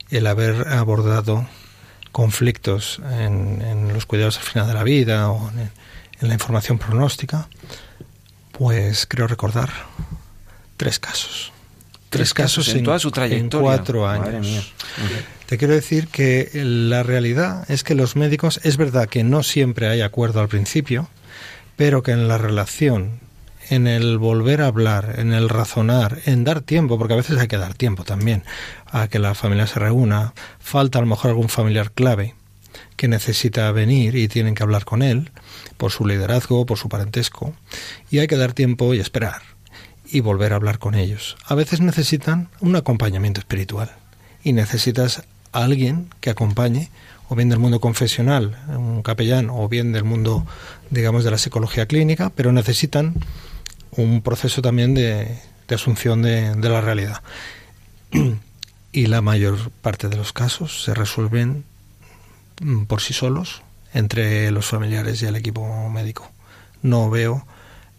[0.10, 1.48] el haber abordado
[2.12, 5.70] conflictos en, en los cuidados al final de la vida o en,
[6.22, 7.48] en la información pronóstica,
[8.52, 9.70] pues creo recordar
[10.78, 11.52] tres casos.
[12.10, 13.44] Tres, casos, en, toda su trayectoria.
[13.44, 14.74] En cuatro años.
[15.46, 19.88] Te quiero decir que la realidad es que los médicos, es verdad que no siempre
[19.88, 21.08] hay acuerdo al principio,
[21.76, 23.20] pero que en la relación,
[23.70, 27.48] en el volver a hablar, en el razonar, en dar tiempo, porque a veces hay
[27.48, 28.44] que dar tiempo también
[28.88, 32.34] a que la familia se reúna, falta a lo mejor algún familiar clave
[32.96, 35.32] que necesita venir y tienen que hablar con él
[35.80, 37.54] por su liderazgo, por su parentesco,
[38.12, 39.42] y hay que dar tiempo y esperar
[40.12, 41.38] y volver a hablar con ellos.
[41.46, 43.90] A veces necesitan un acompañamiento espiritual
[44.44, 45.24] y necesitas
[45.54, 46.92] a alguien que acompañe,
[47.30, 50.46] o bien del mundo confesional, un capellán, o bien del mundo,
[50.90, 53.14] digamos, de la psicología clínica, pero necesitan
[53.92, 55.40] un proceso también de,
[55.74, 57.22] asunción de, la realidad.
[58.92, 61.64] y la mayor parte de los casos se resuelven
[62.60, 63.62] mm, por sí solos
[63.94, 66.32] entre los familiares y el equipo médico.
[66.82, 67.46] No veo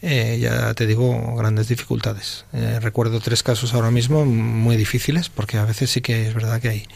[0.03, 2.47] eh, ya te digo, grandes dificultades.
[2.53, 6.61] Eh, recuerdo tres casos ahora mismo muy difíciles, porque a veces sí que es verdad
[6.61, 6.89] que hay,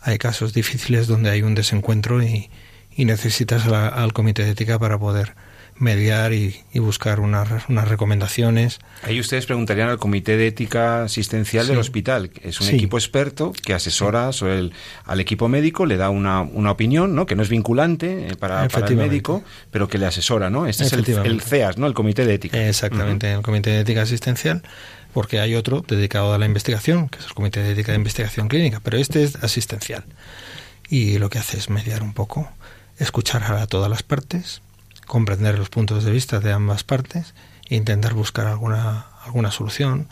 [0.00, 2.50] hay casos difíciles donde hay un desencuentro y,
[2.96, 5.34] necesitas al comité de ética para poder
[5.80, 8.78] mediar y, buscar unas, unas, recomendaciones.
[9.02, 12.30] Ahí ustedes preguntarían al Comité de Ética Asistencial del hospital.
[12.42, 14.72] Es un equipo experto que asesora sobre el,
[15.04, 17.26] al equipo médico, le da una, una opinión, ¿no?
[17.26, 20.50] que no es vinculante eh, para, el médico, pero que le asesora.
[20.50, 20.66] ¿no?
[20.66, 21.86] Este es el, CEAS, ¿no?
[21.86, 22.68] el Comité de Ética.
[22.68, 24.62] Exactamente, el Comité de Ética Asistencial
[25.12, 28.46] porque hay otro dedicado a la investigación, que es el Comité de Ética de Investigación
[28.46, 30.04] Clínica, pero este es asistencial.
[30.88, 32.48] Y lo que hace es mediar un poco,
[32.96, 34.62] escuchar a todas las partes,
[35.10, 37.34] comprender los puntos de vista de ambas partes
[37.68, 40.06] e intentar buscar alguna, alguna solución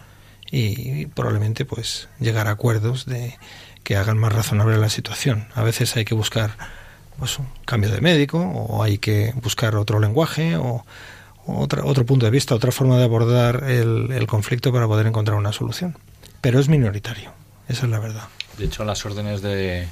[0.51, 3.39] y, probablemente pues llegar a acuerdos de
[3.85, 5.47] que hagan más razonable la situación.
[5.55, 6.51] A veces hay que buscar
[7.17, 10.85] pues un cambio de médico o hay que buscar otro lenguaje o,
[11.47, 15.39] otra, otro punto de vista, otra forma de abordar el, el conflicto para poder encontrar
[15.39, 15.97] una solución.
[16.41, 17.31] Pero es minoritario,
[17.69, 18.25] esa es la verdad.
[18.59, 19.87] De hecho, las órdenes de,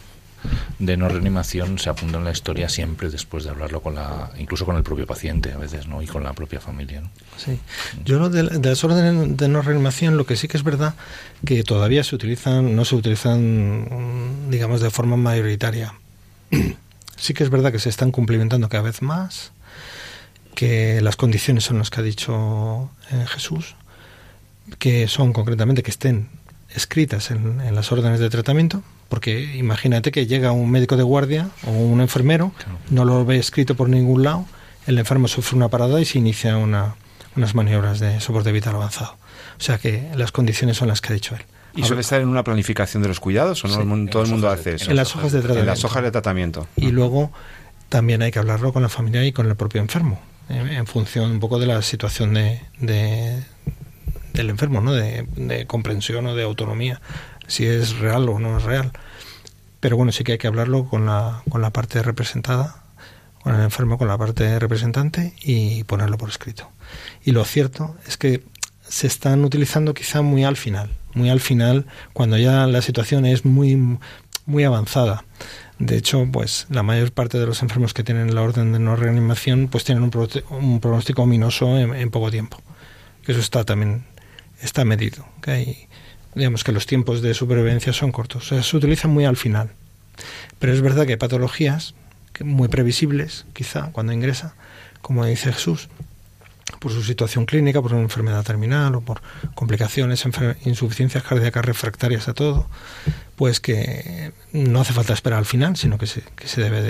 [0.79, 4.65] de no reanimación se apunta en la historia siempre después de hablarlo con la, incluso
[4.67, 6.03] con el propio paciente a veces, ¿no?
[6.03, 7.03] Y con la propia familia.
[7.37, 7.59] Sí.
[8.05, 10.95] Yo lo de, las órdenes de no reanimación, lo que sí que es verdad
[11.45, 15.95] que todavía se utilizan, no se utilizan, digamos, de forma mayoritaria.
[17.17, 19.53] sí que es verdad que se están cumplimentando cada vez más,
[20.55, 23.75] que las condiciones son las que ha dicho eh, Jesús,
[24.79, 26.29] que son concretamente que estén
[26.71, 31.71] escritas en las órdenes de tratamiento, porque imagínate que llega un médico de guardia o
[31.71, 32.53] un enfermero,
[32.91, 34.47] no lo ve escrito por ningún lado,
[34.87, 36.95] el enfermo sufre una parada y se inicia una,
[37.37, 39.17] unas maniobras de soporte vital avanzado.
[39.59, 41.43] O sea que las condiciones son las que ha dicho él.
[41.75, 44.77] ¿Y suele estar en una planificación de los cuidados o no todo el mundo hace
[44.77, 44.91] eso?
[44.91, 45.61] En las hojas de tratamiento.
[45.61, 46.67] En las hojas de tratamiento.
[46.77, 47.33] Y luego
[47.91, 51.41] también hay que hablarlo con la familia y con el propio enfermo, en, función un
[51.41, 54.93] poco de la situación de, del enfermo, ¿no?
[54.93, 57.01] De, de, comprensión o de autonomía
[57.47, 58.93] si es real o no es real.
[59.81, 62.85] Pero bueno, sí que hay que hablarlo con la, con la parte representada,
[63.43, 66.71] con el enfermo, con la parte representante y ponerlo por escrito.
[67.25, 68.43] Y lo cierto es que
[68.89, 73.45] se están utilizando quizá muy al final, muy al final, cuando ya la situación es
[73.45, 73.99] muy,
[74.47, 75.25] muy avanzada.
[75.79, 78.97] De hecho, pues la mayor parte de los enfermos que tienen la orden de no
[78.97, 80.11] reanimación, pues tienen un,
[80.51, 82.63] un pronóstico ominoso en, en, poco tiempo.
[83.27, 84.05] Eso está también
[84.61, 85.27] está medido.
[85.47, 85.89] Hay
[86.37, 89.71] digamos que los tiempos de supervivencia son cortos, o sea, se utilizan muy al final.
[90.59, 91.95] Pero es verdad que hay patologías
[92.41, 94.55] muy previsibles, quizá, cuando ingresa,
[95.01, 95.89] como dice Jesús,
[96.79, 99.23] por su situación clínica, por una enfermedad terminal o por
[99.55, 100.25] complicaciones,
[100.65, 102.69] insuficiencias cardíacas refractarias a todo,
[103.37, 106.83] pues que no hace falta esperar al final, sino que se, que se debe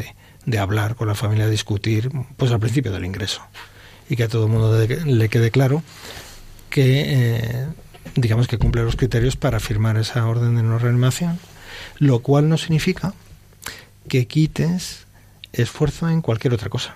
[0.44, 3.42] de, hablar con la familia, discutir, pues al principio del ingreso.
[4.08, 5.82] Y que a todo el mundo le quede claro
[6.70, 7.66] que eh,
[8.14, 11.38] digamos que cumple los criterios para firmar esa orden de no reanimación,
[11.98, 13.14] lo cual no significa
[14.08, 15.06] que quites
[15.52, 16.94] esfuerzo en cualquier otra cosa.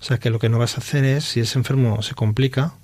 [0.00, 2.74] O sea que lo que no vas a hacer es, si ese enfermo se complica,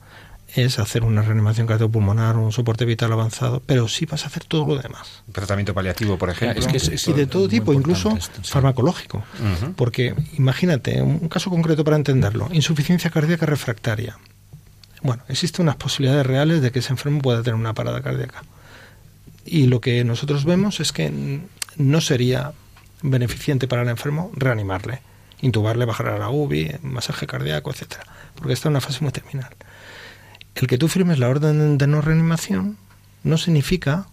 [0.54, 4.44] es hacer una reanimación cardiopulmonar o un soporte vital avanzado, pero sí vas a hacer
[4.44, 5.22] todo lo demás.
[5.32, 6.64] Tratamiento paliativo, por ejemplo.
[7.06, 9.22] y de todo tipo, incluso farmacológico.
[9.76, 14.18] Porque imagínate, un caso concreto para entenderlo, insuficiencia cardíaca refractaria.
[15.03, 18.42] Bueno, existen unas posibilidades reales de que ese enfermo pueda tener una parada cardíaca.
[19.44, 21.40] Y lo que nosotros vemos es que
[21.76, 22.53] no sería
[23.03, 25.01] beneficiente para el enfermo reanimarle,
[25.40, 29.51] intubarle, bajar a la UBI, masaje cardíaco, etcétera, porque está en una fase muy terminal.
[30.55, 32.76] El que tú firmes la orden de no reanimación
[33.22, 34.07] no significa,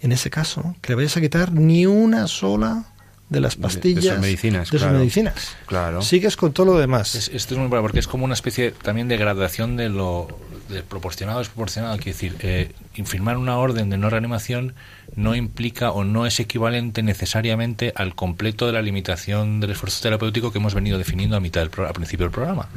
[0.00, 2.84] en ese caso, que le vayas a quitar ni una sola
[3.28, 4.70] de las pastillas, de, sus medicinas.
[4.70, 5.56] De sus medicinas.
[5.66, 6.02] Claro.
[6.02, 7.14] Sigues con todo lo demás.
[7.14, 10.28] esto es muy bueno porque es como una especie también de graduación de lo
[10.68, 11.96] de proporcionado desproporcionado.
[11.96, 12.72] Quiere decir, eh,
[13.04, 14.74] firmar una orden de no reanimación
[15.14, 20.52] no implica o no es equivalente necesariamente al completo de la limitación del esfuerzo terapéutico
[20.52, 22.68] que hemos venido definiendo a mitad del al principio del programa,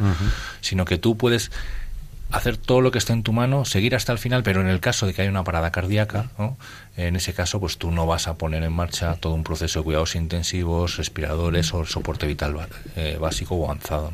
[0.62, 1.52] sino que tú puedes
[2.32, 4.80] hacer todo lo que esté en tu mano, seguir hasta el final, pero en el
[4.80, 6.30] caso de que haya una parada cardíaca,
[6.98, 9.84] en ese caso, pues tú no vas a poner en marcha todo un proceso de
[9.84, 12.56] cuidados intensivos, respiradores o soporte vital
[12.96, 14.12] eh, básico o avanzado.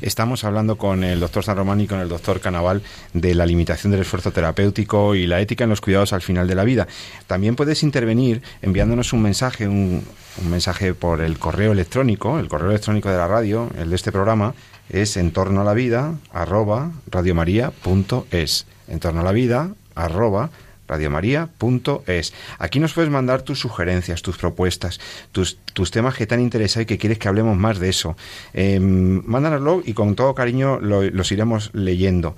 [0.00, 2.82] Estamos hablando con el doctor San Román y con el doctor Canaval
[3.12, 6.54] de la limitación del esfuerzo terapéutico y la ética en los cuidados al final de
[6.54, 6.88] la vida.
[7.26, 10.04] También puedes intervenir enviándonos un mensaje, un,
[10.42, 14.10] un mensaje por el correo electrónico, el correo electrónico de la radio, el de este
[14.10, 14.54] programa,
[14.88, 18.66] es en torno a la vida arroba radiomaria.es.
[18.88, 20.50] En torno a la vida arroba
[20.88, 22.34] radiomaria.es.
[22.58, 25.00] Aquí nos puedes mandar tus sugerencias, tus propuestas,
[25.32, 28.16] tus, tus temas que te han interesado y que quieres que hablemos más de eso.
[28.52, 32.36] Eh, mándanoslo y con todo cariño los iremos leyendo.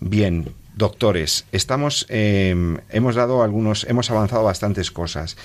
[0.00, 5.36] Bien, doctores, estamos, em, hemos dado algunos, hemos avanzado bastantes cosas.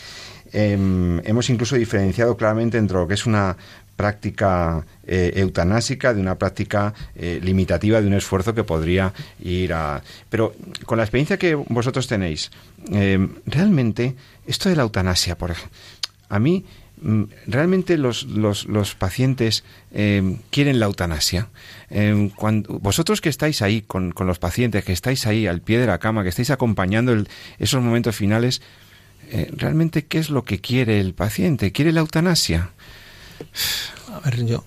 [0.54, 3.56] Em, hemos incluso diferenciado claramente entre lo que es una
[4.02, 10.02] práctica eh, eutanásica, de una práctica eh, limitativa de un esfuerzo que podría ir a...
[10.28, 10.56] Pero
[10.88, 12.50] con la experiencia que vosotros tenéis,
[12.92, 14.16] eh, realmente
[14.48, 15.54] esto de la eutanasia, por
[16.30, 16.66] a mí
[17.00, 19.64] mm, realmente los, los, los pacientes
[20.50, 21.50] quieren la eutanasia.
[22.36, 25.86] cuando, vosotros que estáis ahí con, con, los pacientes, que estáis ahí al pie de
[25.86, 27.24] la cama, que estáis acompañando
[27.60, 28.64] esos momentos finales,
[29.56, 31.72] realmente qué es lo que quiere el paciente?
[31.72, 32.72] ¿Quiere la eutanasia?
[34.14, 34.64] A ver, yo,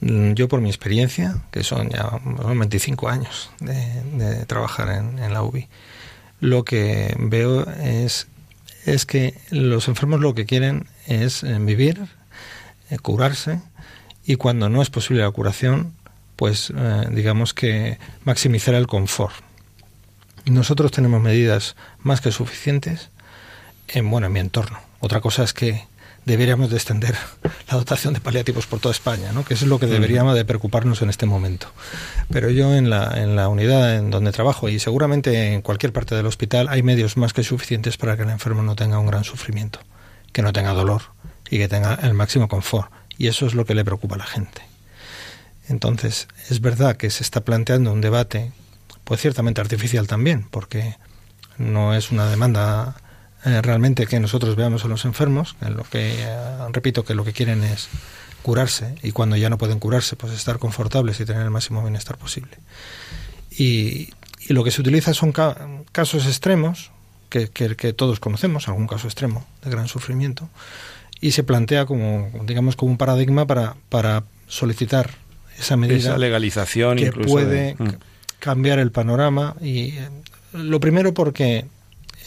[0.00, 5.68] mm, yo por mi experiencia, que son ya 25 años de, trabajar en, la UBI,
[6.40, 8.26] lo que veo es,
[8.84, 12.06] es que los enfermos lo que quieren es eh, vivir,
[12.90, 13.60] eh, curarse,
[14.24, 15.92] y cuando no es posible la curación,
[16.34, 19.34] pues eh, digamos que maximizar el confort.
[20.44, 23.10] Nosotros tenemos medidas más que suficientes
[23.88, 24.78] en, bueno, en mi entorno.
[25.00, 25.84] Otra cosa es que
[26.26, 27.14] deberíamos de extender
[27.70, 29.44] la dotación de paliativos por toda España, ¿no?
[29.44, 31.68] que es lo que deberíamos de preocuparnos en este momento.
[32.30, 36.14] Pero yo en la, en la unidad en donde trabajo y seguramente en cualquier parte
[36.14, 39.24] del hospital hay medios más que suficientes para que el enfermo no tenga un gran
[39.24, 39.78] sufrimiento,
[40.32, 41.02] que no tenga dolor
[41.48, 42.90] y que tenga el máximo confort.
[43.16, 44.62] Y eso es lo que le preocupa a la gente.
[45.68, 48.52] Entonces, es verdad que se está planteando un debate,
[49.04, 50.96] pues ciertamente artificial también, porque
[51.56, 52.96] no es una demanda
[53.46, 56.36] eh, realmente que nosotros veamos a los enfermos, lo que, eh,
[56.72, 57.88] repito, que lo que quieren es
[58.42, 62.18] curarse y cuando ya no pueden curarse, pues estar confortables y tener el máximo bienestar
[62.18, 62.58] posible.
[63.56, 64.10] Y,
[64.48, 66.90] lo que se utiliza son casos extremos,
[67.30, 70.48] que, que, todos conocemos, algún caso extremo de gran sufrimiento,
[71.20, 75.10] y se plantea como, digamos, como un paradigma para, para solicitar
[75.58, 75.98] esa medida.
[75.98, 77.88] Esa legalización que puede mm.
[78.38, 79.56] cambiar el panorama.
[79.60, 80.08] Y eh,
[80.52, 81.66] lo primero porque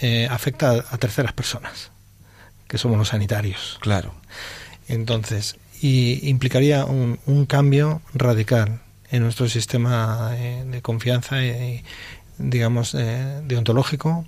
[0.02, 1.92] eh, afecta a, terceras personas,
[2.68, 3.78] que somos los sanitarios.
[3.82, 4.14] Claro.
[4.88, 8.82] Entonces, y implicaría un, cambio radical
[9.12, 11.84] en nuestro sistema eh, de, confianza y,
[12.38, 14.26] digamos, eh, deontológico,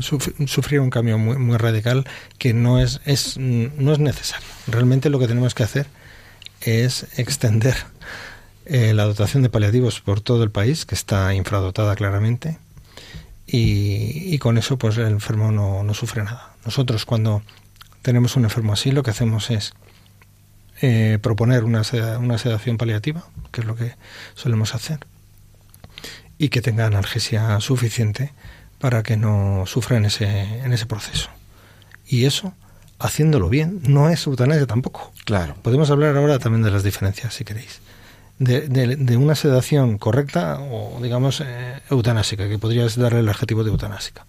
[0.00, 2.04] sufrir un cambio muy, muy radical
[2.38, 4.46] que no es, es, no es necesario.
[4.68, 5.86] Realmente lo que tenemos que hacer
[6.60, 7.76] es extender
[8.66, 12.58] la dotación de paliativos por todo el país, que está infradotada claramente,
[13.52, 16.54] y, con eso pues el enfermo no, no, sufre nada.
[16.64, 17.42] Nosotros cuando
[18.02, 19.72] tenemos un enfermo así lo que hacemos es
[20.82, 21.82] eh, proponer una,
[22.20, 23.96] una sedación paliativa, que es lo que
[24.34, 25.00] solemos hacer,
[26.38, 28.32] y que tenga analgesia suficiente
[28.78, 30.26] para que no sufra en ese,
[30.60, 31.28] en ese proceso.
[32.06, 32.54] Y eso,
[32.98, 35.12] haciéndolo bien, no es eutanasia tampoco.
[35.24, 35.54] Claro.
[35.62, 37.80] Podemos hablar ahora también de las diferencias, si queréis
[38.40, 44.26] de, una sedación correcta o, digamos, eh, eutanásica, que podrías darle el adjetivo de eutanásica.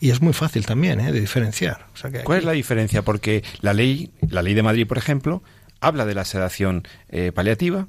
[0.00, 1.12] Y es muy fácil también ¿eh?
[1.12, 1.86] de diferenciar.
[2.22, 3.02] ¿Cuál es la diferencia?
[3.02, 5.42] Porque la ley, la ley de Madrid, por ejemplo,
[5.80, 7.88] habla de la sedación eh, paliativa,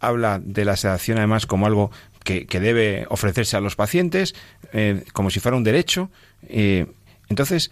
[0.00, 1.92] habla de la sedación además como algo
[2.24, 4.34] que, que debe ofrecerse a los pacientes,
[4.72, 6.10] eh, como si fuera un derecho.
[6.48, 7.70] entonces,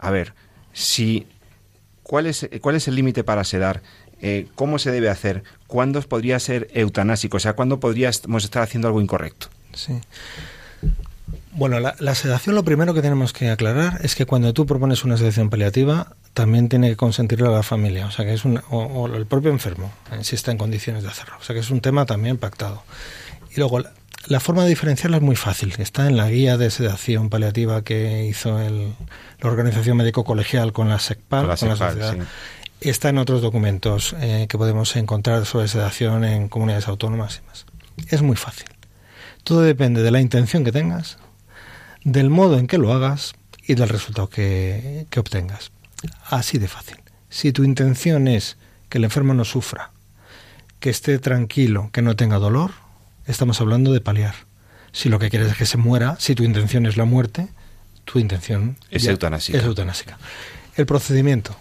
[0.00, 0.34] a ver,
[0.72, 1.28] si
[2.02, 3.82] ¿cuál es, cuál es el límite para sedar?
[4.22, 5.42] Eh, ¿cómo se debe hacer?
[5.66, 7.36] ¿Cuándo podría ser eutanásico?
[7.36, 9.48] O sea, ¿cuándo podríamos estar haciendo algo incorrecto?
[9.74, 10.00] Sí.
[11.54, 15.18] Bueno, la, sedación lo primero que tenemos que aclarar es que cuando tú propones una
[15.18, 19.26] sedación paliativa también tiene que consentirlo la familia, o sea que es un, o, el
[19.26, 21.34] propio enfermo, eh, si está en condiciones de hacerlo.
[21.38, 22.82] O sea que es un tema también pactado.
[23.54, 23.80] Y luego
[24.28, 28.24] la, forma de diferenciarla es muy fácil, está en la guía de sedación paliativa que
[28.24, 28.94] hizo el,
[29.40, 32.16] la organización médico colegial con la SECPAL, con la, sociedad
[32.88, 37.66] está en otros documentos eh, que podemos encontrar sobre sedación en comunidades autónomas y más.
[38.08, 38.66] Es muy fácil.
[39.44, 41.18] Todo depende de la intención que tengas,
[42.04, 43.34] del modo en que lo hagas
[43.66, 45.72] y del resultado que, que obtengas.
[46.24, 46.96] Así de fácil.
[47.28, 48.56] Si tu intención es
[48.88, 49.90] que el enfermo no sufra,
[50.80, 52.72] que esté tranquilo, que no tenga dolor,
[53.26, 54.34] estamos hablando de paliar.
[54.92, 57.48] Si lo que quieres es que se muera, si tu intención es la muerte,
[58.04, 59.58] tu intención es eutanásica.
[59.58, 60.18] Es eutanásica.
[60.76, 61.56] El procedimiento.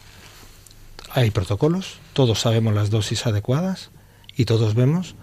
[1.14, 3.92] Hay protocolos, todos sabemos las dosis adecuadas
[4.36, 5.16] y todos vemos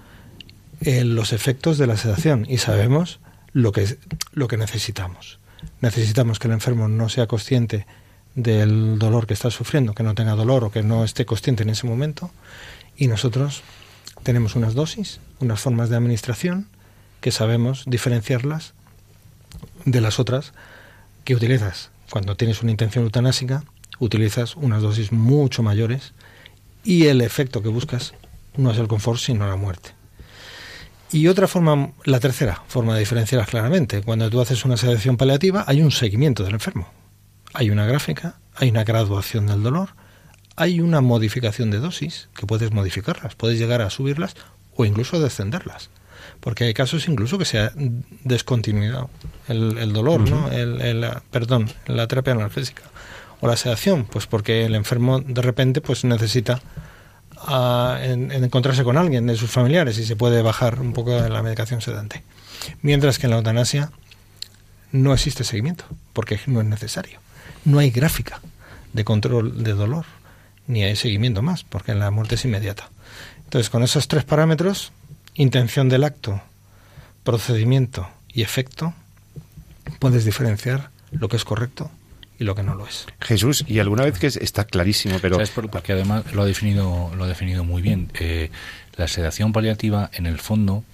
[0.80, 3.20] eh, los efectos de la sedación y sabemos
[3.52, 3.96] lo que,
[4.32, 5.38] lo que necesitamos.
[5.80, 7.86] Necesitamos que el enfermo no sea consciente
[8.34, 11.70] del dolor que está sufriendo, que no tenga dolor o que no esté consciente en
[11.70, 12.30] ese momento.
[12.96, 13.62] Y nosotros
[14.22, 16.68] tenemos unas dosis, unas formas de administración
[17.20, 18.74] que sabemos diferenciarlas
[19.84, 20.52] de las otras
[21.24, 21.90] que utilizas.
[22.10, 23.64] Cuando tienes una intención eutanásica,
[23.98, 26.12] utilizas unas dosis mucho mayores
[26.84, 28.14] y el efecto que buscas
[28.56, 29.90] no es el confort, sino la muerte.
[31.10, 35.64] Y otra forma, la tercera forma de diferenciarlas claramente, cuando tú haces una sedación paliativa
[35.66, 36.88] hay un seguimiento del enfermo.
[37.54, 39.90] Hay una gráfica, hay una graduación del dolor,
[40.54, 44.36] hay una modificación de dosis, que puedes modificarlas, puedes llegar a subirlas
[44.76, 45.88] o incluso descenderlas.
[46.40, 47.72] Porque hay casos incluso que se ha
[48.24, 49.08] descontinuado
[49.48, 50.50] el, dolor, ¿no?
[50.50, 52.82] El, perdón, la terapia analgésica
[53.40, 56.60] o la sedación, pues porque el enfermo de repente pues necesita
[57.36, 61.80] ah, encontrarse con alguien de sus familiares y se puede bajar un poco la medicación
[61.80, 62.24] sedante.
[62.82, 63.90] Mientras que en la eutanasia
[64.90, 67.20] no existe seguimiento, porque no es necesario.
[67.64, 68.40] No hay gráfica
[68.92, 70.06] de control de dolor,
[70.66, 72.88] ni hay seguimiento más, porque la muerte es inmediata.
[73.44, 74.92] Entonces, con esos tres parámetros,
[75.34, 76.40] intención del acto,
[77.22, 78.94] procedimiento y efecto,
[79.98, 81.90] puedes diferenciar lo que es correcto
[82.38, 83.06] y lo que no lo es.
[83.20, 85.38] Jesús, y alguna vez que está clarísimo, pero...
[85.70, 88.10] Porque además lo ha definido, lo ha definido muy bien.
[88.18, 88.50] Eh,
[88.96, 90.84] la sedación paliativa, en el fondo,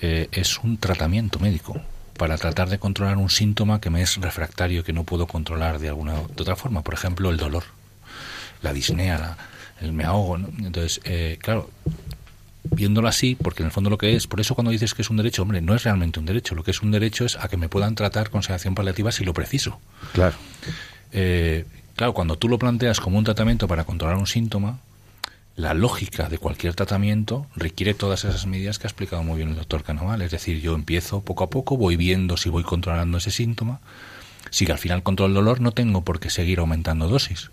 [0.00, 1.80] eh, es un tratamiento médico
[2.16, 5.88] para tratar de controlar un síntoma que me es refractario, que no puedo controlar de
[5.88, 6.82] alguna de otra forma.
[6.82, 7.64] Por ejemplo, el dolor,
[8.62, 9.36] la disnea,
[9.80, 10.36] el me ahogo.
[10.36, 11.70] Entonces, eh, claro,
[12.64, 15.10] viéndolo así, porque en el fondo lo que es, por eso cuando dices que es
[15.10, 16.54] un derecho, hombre, no es realmente un derecho.
[16.54, 19.24] Lo que es un derecho es a que me puedan tratar con sedación paliativa si
[19.24, 19.80] lo preciso.
[20.12, 20.36] Claro.
[21.12, 21.64] Eh,
[21.96, 24.78] claro, cuando tú lo planteas como un tratamiento para controlar un síntoma,
[25.56, 29.56] la lógica de cualquier tratamiento requiere todas esas medidas que ha explicado muy bien el
[29.56, 30.22] doctor Canaval.
[30.22, 33.80] Es decir, yo empiezo poco a poco, voy viendo si voy controlando ese síntoma.
[34.50, 37.50] Si que al final controlo el dolor, no tengo por qué seguir aumentando dosis.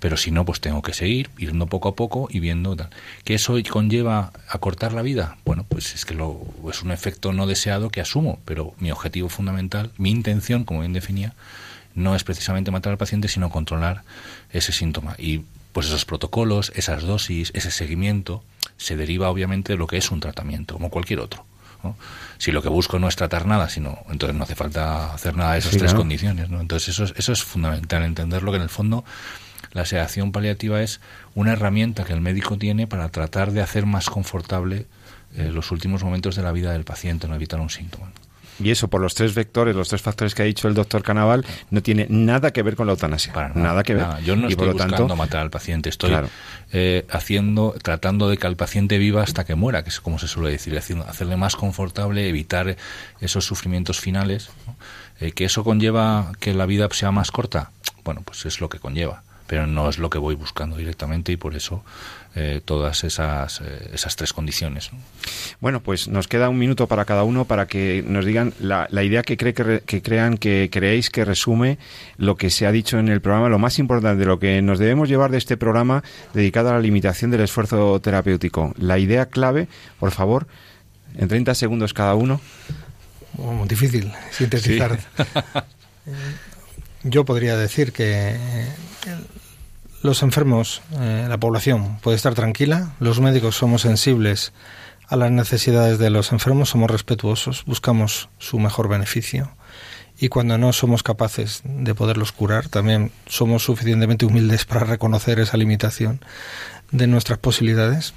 [0.00, 2.90] Pero si no, pues tengo que seguir, irnos poco a poco y viendo tal.
[3.24, 5.38] ¿Que eso conlleva acortar la vida?
[5.44, 6.40] Bueno, pues es que lo,
[6.70, 10.92] es un efecto no deseado que asumo, pero mi objetivo fundamental, mi intención, como bien
[10.92, 11.34] definía,
[11.94, 14.02] no es precisamente matar al paciente, sino controlar
[14.50, 15.14] ese síntoma.
[15.18, 15.42] Y
[15.72, 18.42] pues esos protocolos, esas dosis, ese seguimiento,
[18.76, 21.44] se deriva obviamente de lo que es un tratamiento, como cualquier otro.
[22.38, 25.52] Si lo que busco no es tratar nada, sino entonces no hace falta hacer nada
[25.52, 26.48] de esas tres condiciones.
[26.48, 26.60] ¿no?
[26.60, 29.04] Entonces eso es, eso es fundamental, entenderlo que en el fondo
[29.74, 31.00] la sedación paliativa es
[31.34, 34.86] una herramienta que el médico tiene para tratar de hacer más confortable
[35.36, 38.12] eh, los últimos momentos de la vida del paciente, no evitar un síntoma.
[38.62, 41.44] Y eso, por los tres vectores, los tres factores que ha dicho el doctor Canaval,
[41.70, 43.32] no tiene nada que ver con la eutanasia.
[43.54, 44.06] nada, que ver.
[44.24, 46.12] Yo no estoy buscando matar al paciente, estoy
[46.72, 50.28] eh, haciendo, tratando de que el paciente viva hasta que muera, que es como se
[50.28, 52.76] suele decir, haciendo, hacerle más confortable, evitar
[53.20, 54.50] esos sufrimientos finales.
[55.18, 57.72] Eh, ¿Que eso conlleva que la vida sea más corta?
[58.04, 61.36] Bueno, pues es lo que conlleva pero no es lo que voy buscando directamente y
[61.36, 61.82] por eso
[62.34, 64.90] eh, todas esas, eh, esas tres condiciones.
[65.60, 69.02] Bueno, pues nos queda un minuto para cada uno para que nos digan la, la
[69.02, 71.78] idea que, cree que, crean que creéis que resume
[72.16, 75.08] lo que se ha dicho en el programa, lo más importante, lo que nos debemos
[75.08, 78.74] llevar de este programa dedicado a la limitación del esfuerzo terapéutico.
[78.78, 79.68] La idea clave,
[80.00, 80.46] por favor,
[81.16, 82.40] en 30 segundos cada uno.
[83.38, 84.98] muy difícil sintetizar.
[87.04, 88.36] Yo podría decir que
[90.02, 94.52] los enfermos, eh, la población puede estar tranquila, los médicos somos sensibles
[95.08, 99.50] a las necesidades de los enfermos, somos respetuosos, buscamos su mejor beneficio
[100.18, 105.56] y cuando no somos capaces de poderlos curar, también somos suficientemente humildes para reconocer esa
[105.56, 106.20] limitación
[106.90, 108.14] de nuestras posibilidades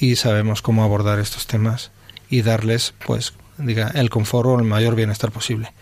[0.00, 1.90] y sabemos cómo abordar estos temas
[2.30, 5.72] y darles, pues, diga, el confort o el mayor bienestar posible.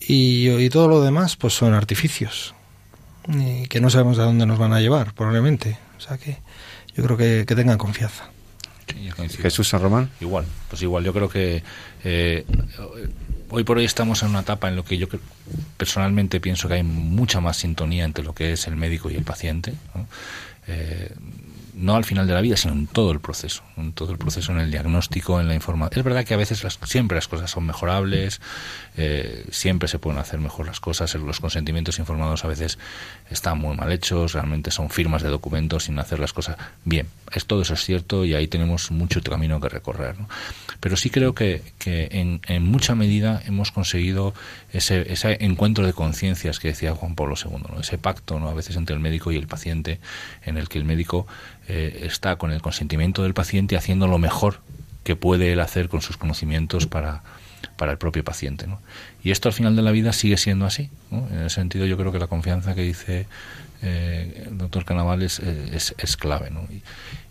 [0.00, 2.54] Y, todo lo demás, pues son artificios,
[3.28, 5.78] y que no sabemos a dónde nos van a llevar, probablemente.
[5.98, 6.38] O sea que
[6.96, 8.30] yo creo que, tengan confianza.
[9.40, 10.10] Jesús San Román.
[10.20, 11.62] Igual, pues igual, yo creo que
[12.02, 12.44] eh,
[13.50, 15.06] hoy por hoy estamos en una etapa en lo que yo
[15.76, 19.24] personalmente pienso que hay mucha más sintonía entre lo que es el médico y el
[19.24, 19.74] paciente.
[20.66, 21.14] eh,
[21.80, 24.52] no al final de la vida, sino en todo el proceso, en todo el proceso,
[24.52, 25.98] en el diagnóstico, en la información.
[25.98, 28.40] Es verdad que a veces las, siempre las cosas son mejorables,
[28.96, 32.78] eh, siempre se pueden hacer mejor las cosas, los consentimientos informados a veces
[33.30, 37.06] están muy mal hechos, realmente son firmas de documentos sin hacer las cosas bien.
[37.32, 40.16] Es, todo eso es cierto y ahí tenemos mucho camino que recorrer.
[40.80, 44.34] Pero sí creo que, que en, mucha medida hemos conseguido
[44.72, 47.80] ese, ese encuentro de conciencias que decía Juan Pablo II, ¿no?
[47.80, 48.48] ese pacto ¿no?
[48.48, 50.00] a veces entre el médico y el paciente
[50.44, 51.26] en el que el médico
[51.72, 54.58] eh, está con el consentimiento del paciente haciendo lo mejor
[55.04, 57.22] que puede él hacer con sus conocimientos para,
[57.76, 58.66] para el propio paciente.
[58.66, 58.80] ¿no?
[59.22, 60.90] Y esto al final de la vida sigue siendo así.
[61.12, 61.28] ¿no?
[61.30, 63.28] En ese sentido yo creo que la confianza que dice
[63.82, 66.50] eh, el doctor Canaval es, es, clave.
[66.50, 66.66] ¿no?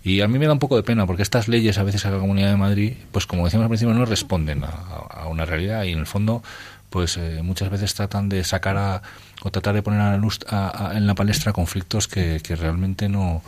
[0.06, 2.12] Y, a mí me da un poco de pena porque estas leyes a veces a
[2.12, 5.92] la Comunidad de Madrid, pues como decíamos al principio, no responden a, una realidad y
[5.92, 6.42] en el fondo
[6.90, 9.02] pues eh, muchas veces tratan de sacar a,
[9.44, 10.40] o tratar de poner a la luz
[10.94, 13.44] en la palestra conflictos que, que realmente no,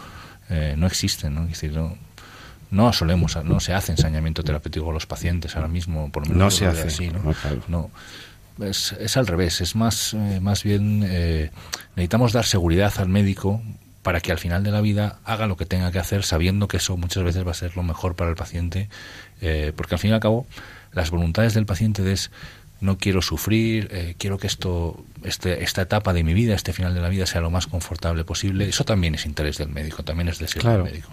[0.52, 1.46] eh, no existen, ¿no?
[1.46, 1.98] decir, no,
[2.70, 6.44] no solemos, no se hace ensañamiento terapéutico a los pacientes ahora mismo, por lo menos
[6.44, 7.90] no se hace, así, ¿no?
[8.60, 11.52] no es, es, al revés, es más, eh, más bien eh,
[11.96, 13.62] necesitamos dar seguridad al médico
[14.04, 16.78] para que al final de la vida haga lo que tenga que hacer, sabiendo que
[16.78, 18.90] eso muchas veces va a ser lo mejor para el paciente,
[19.76, 20.48] porque al fin y al cabo
[20.92, 22.32] las voluntades del paciente es
[22.82, 26.94] no quiero sufrir, eh, quiero que esto, este, esta etapa de mi vida, este final
[26.94, 28.68] de la vida, sea lo más confortable posible.
[28.68, 31.10] Eso también es interés del médico, también es deseo del médico.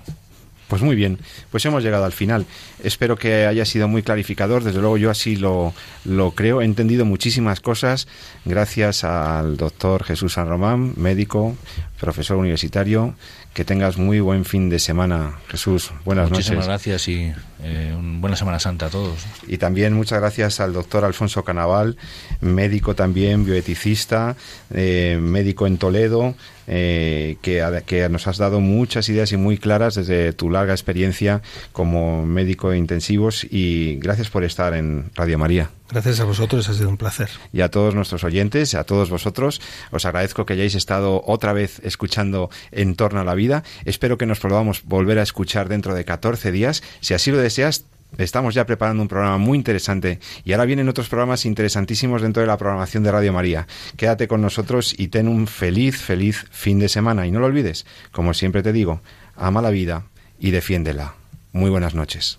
[0.68, 1.18] Pues muy bien,
[1.50, 2.44] pues hemos llegado al final.
[2.82, 5.72] Espero que haya sido muy clarificador, desde luego yo así lo,
[6.04, 6.60] lo creo.
[6.60, 8.06] He entendido muchísimas cosas
[8.44, 11.56] gracias al doctor Jesús San Román, médico,
[11.98, 13.14] profesor universitario,
[13.54, 15.90] que tengas muy buen fin de semana, Jesús.
[16.04, 16.46] Buenas noches.
[16.46, 17.32] Muchísimas gracias y
[17.62, 19.26] eh, buena Semana Santa a todos.
[19.46, 21.96] Y también muchas gracias al doctor Alfonso Canaval,
[22.40, 24.36] médico también, bioeticista,
[24.72, 26.34] eh, médico en Toledo,
[26.66, 31.42] eh, que, que, nos has dado muchas ideas y muy claras desde tu larga experiencia
[31.72, 35.70] como médico de intensivos y gracias por estar en Radio María.
[35.90, 37.30] Gracias a vosotros, ha sido un placer.
[37.52, 39.60] Y a todos nuestros oyentes, a todos vosotros,
[39.90, 43.64] os agradezco que hayáis estado otra vez escuchando En torno a la vida.
[43.84, 46.82] Espero que nos podamos volver a escuchar dentro de 14 días.
[47.00, 47.84] Si así lo deseas,
[48.16, 52.46] Estamos ya preparando un programa muy interesante y ahora vienen otros programas interesantísimos dentro de
[52.46, 53.66] la programación de Radio María.
[53.98, 57.26] Quédate con nosotros y ten un feliz, feliz fin de semana.
[57.26, 59.02] Y no lo olvides, como siempre te digo,
[59.36, 60.04] ama la vida
[60.40, 61.16] y defiéndela.
[61.52, 62.38] Muy buenas noches.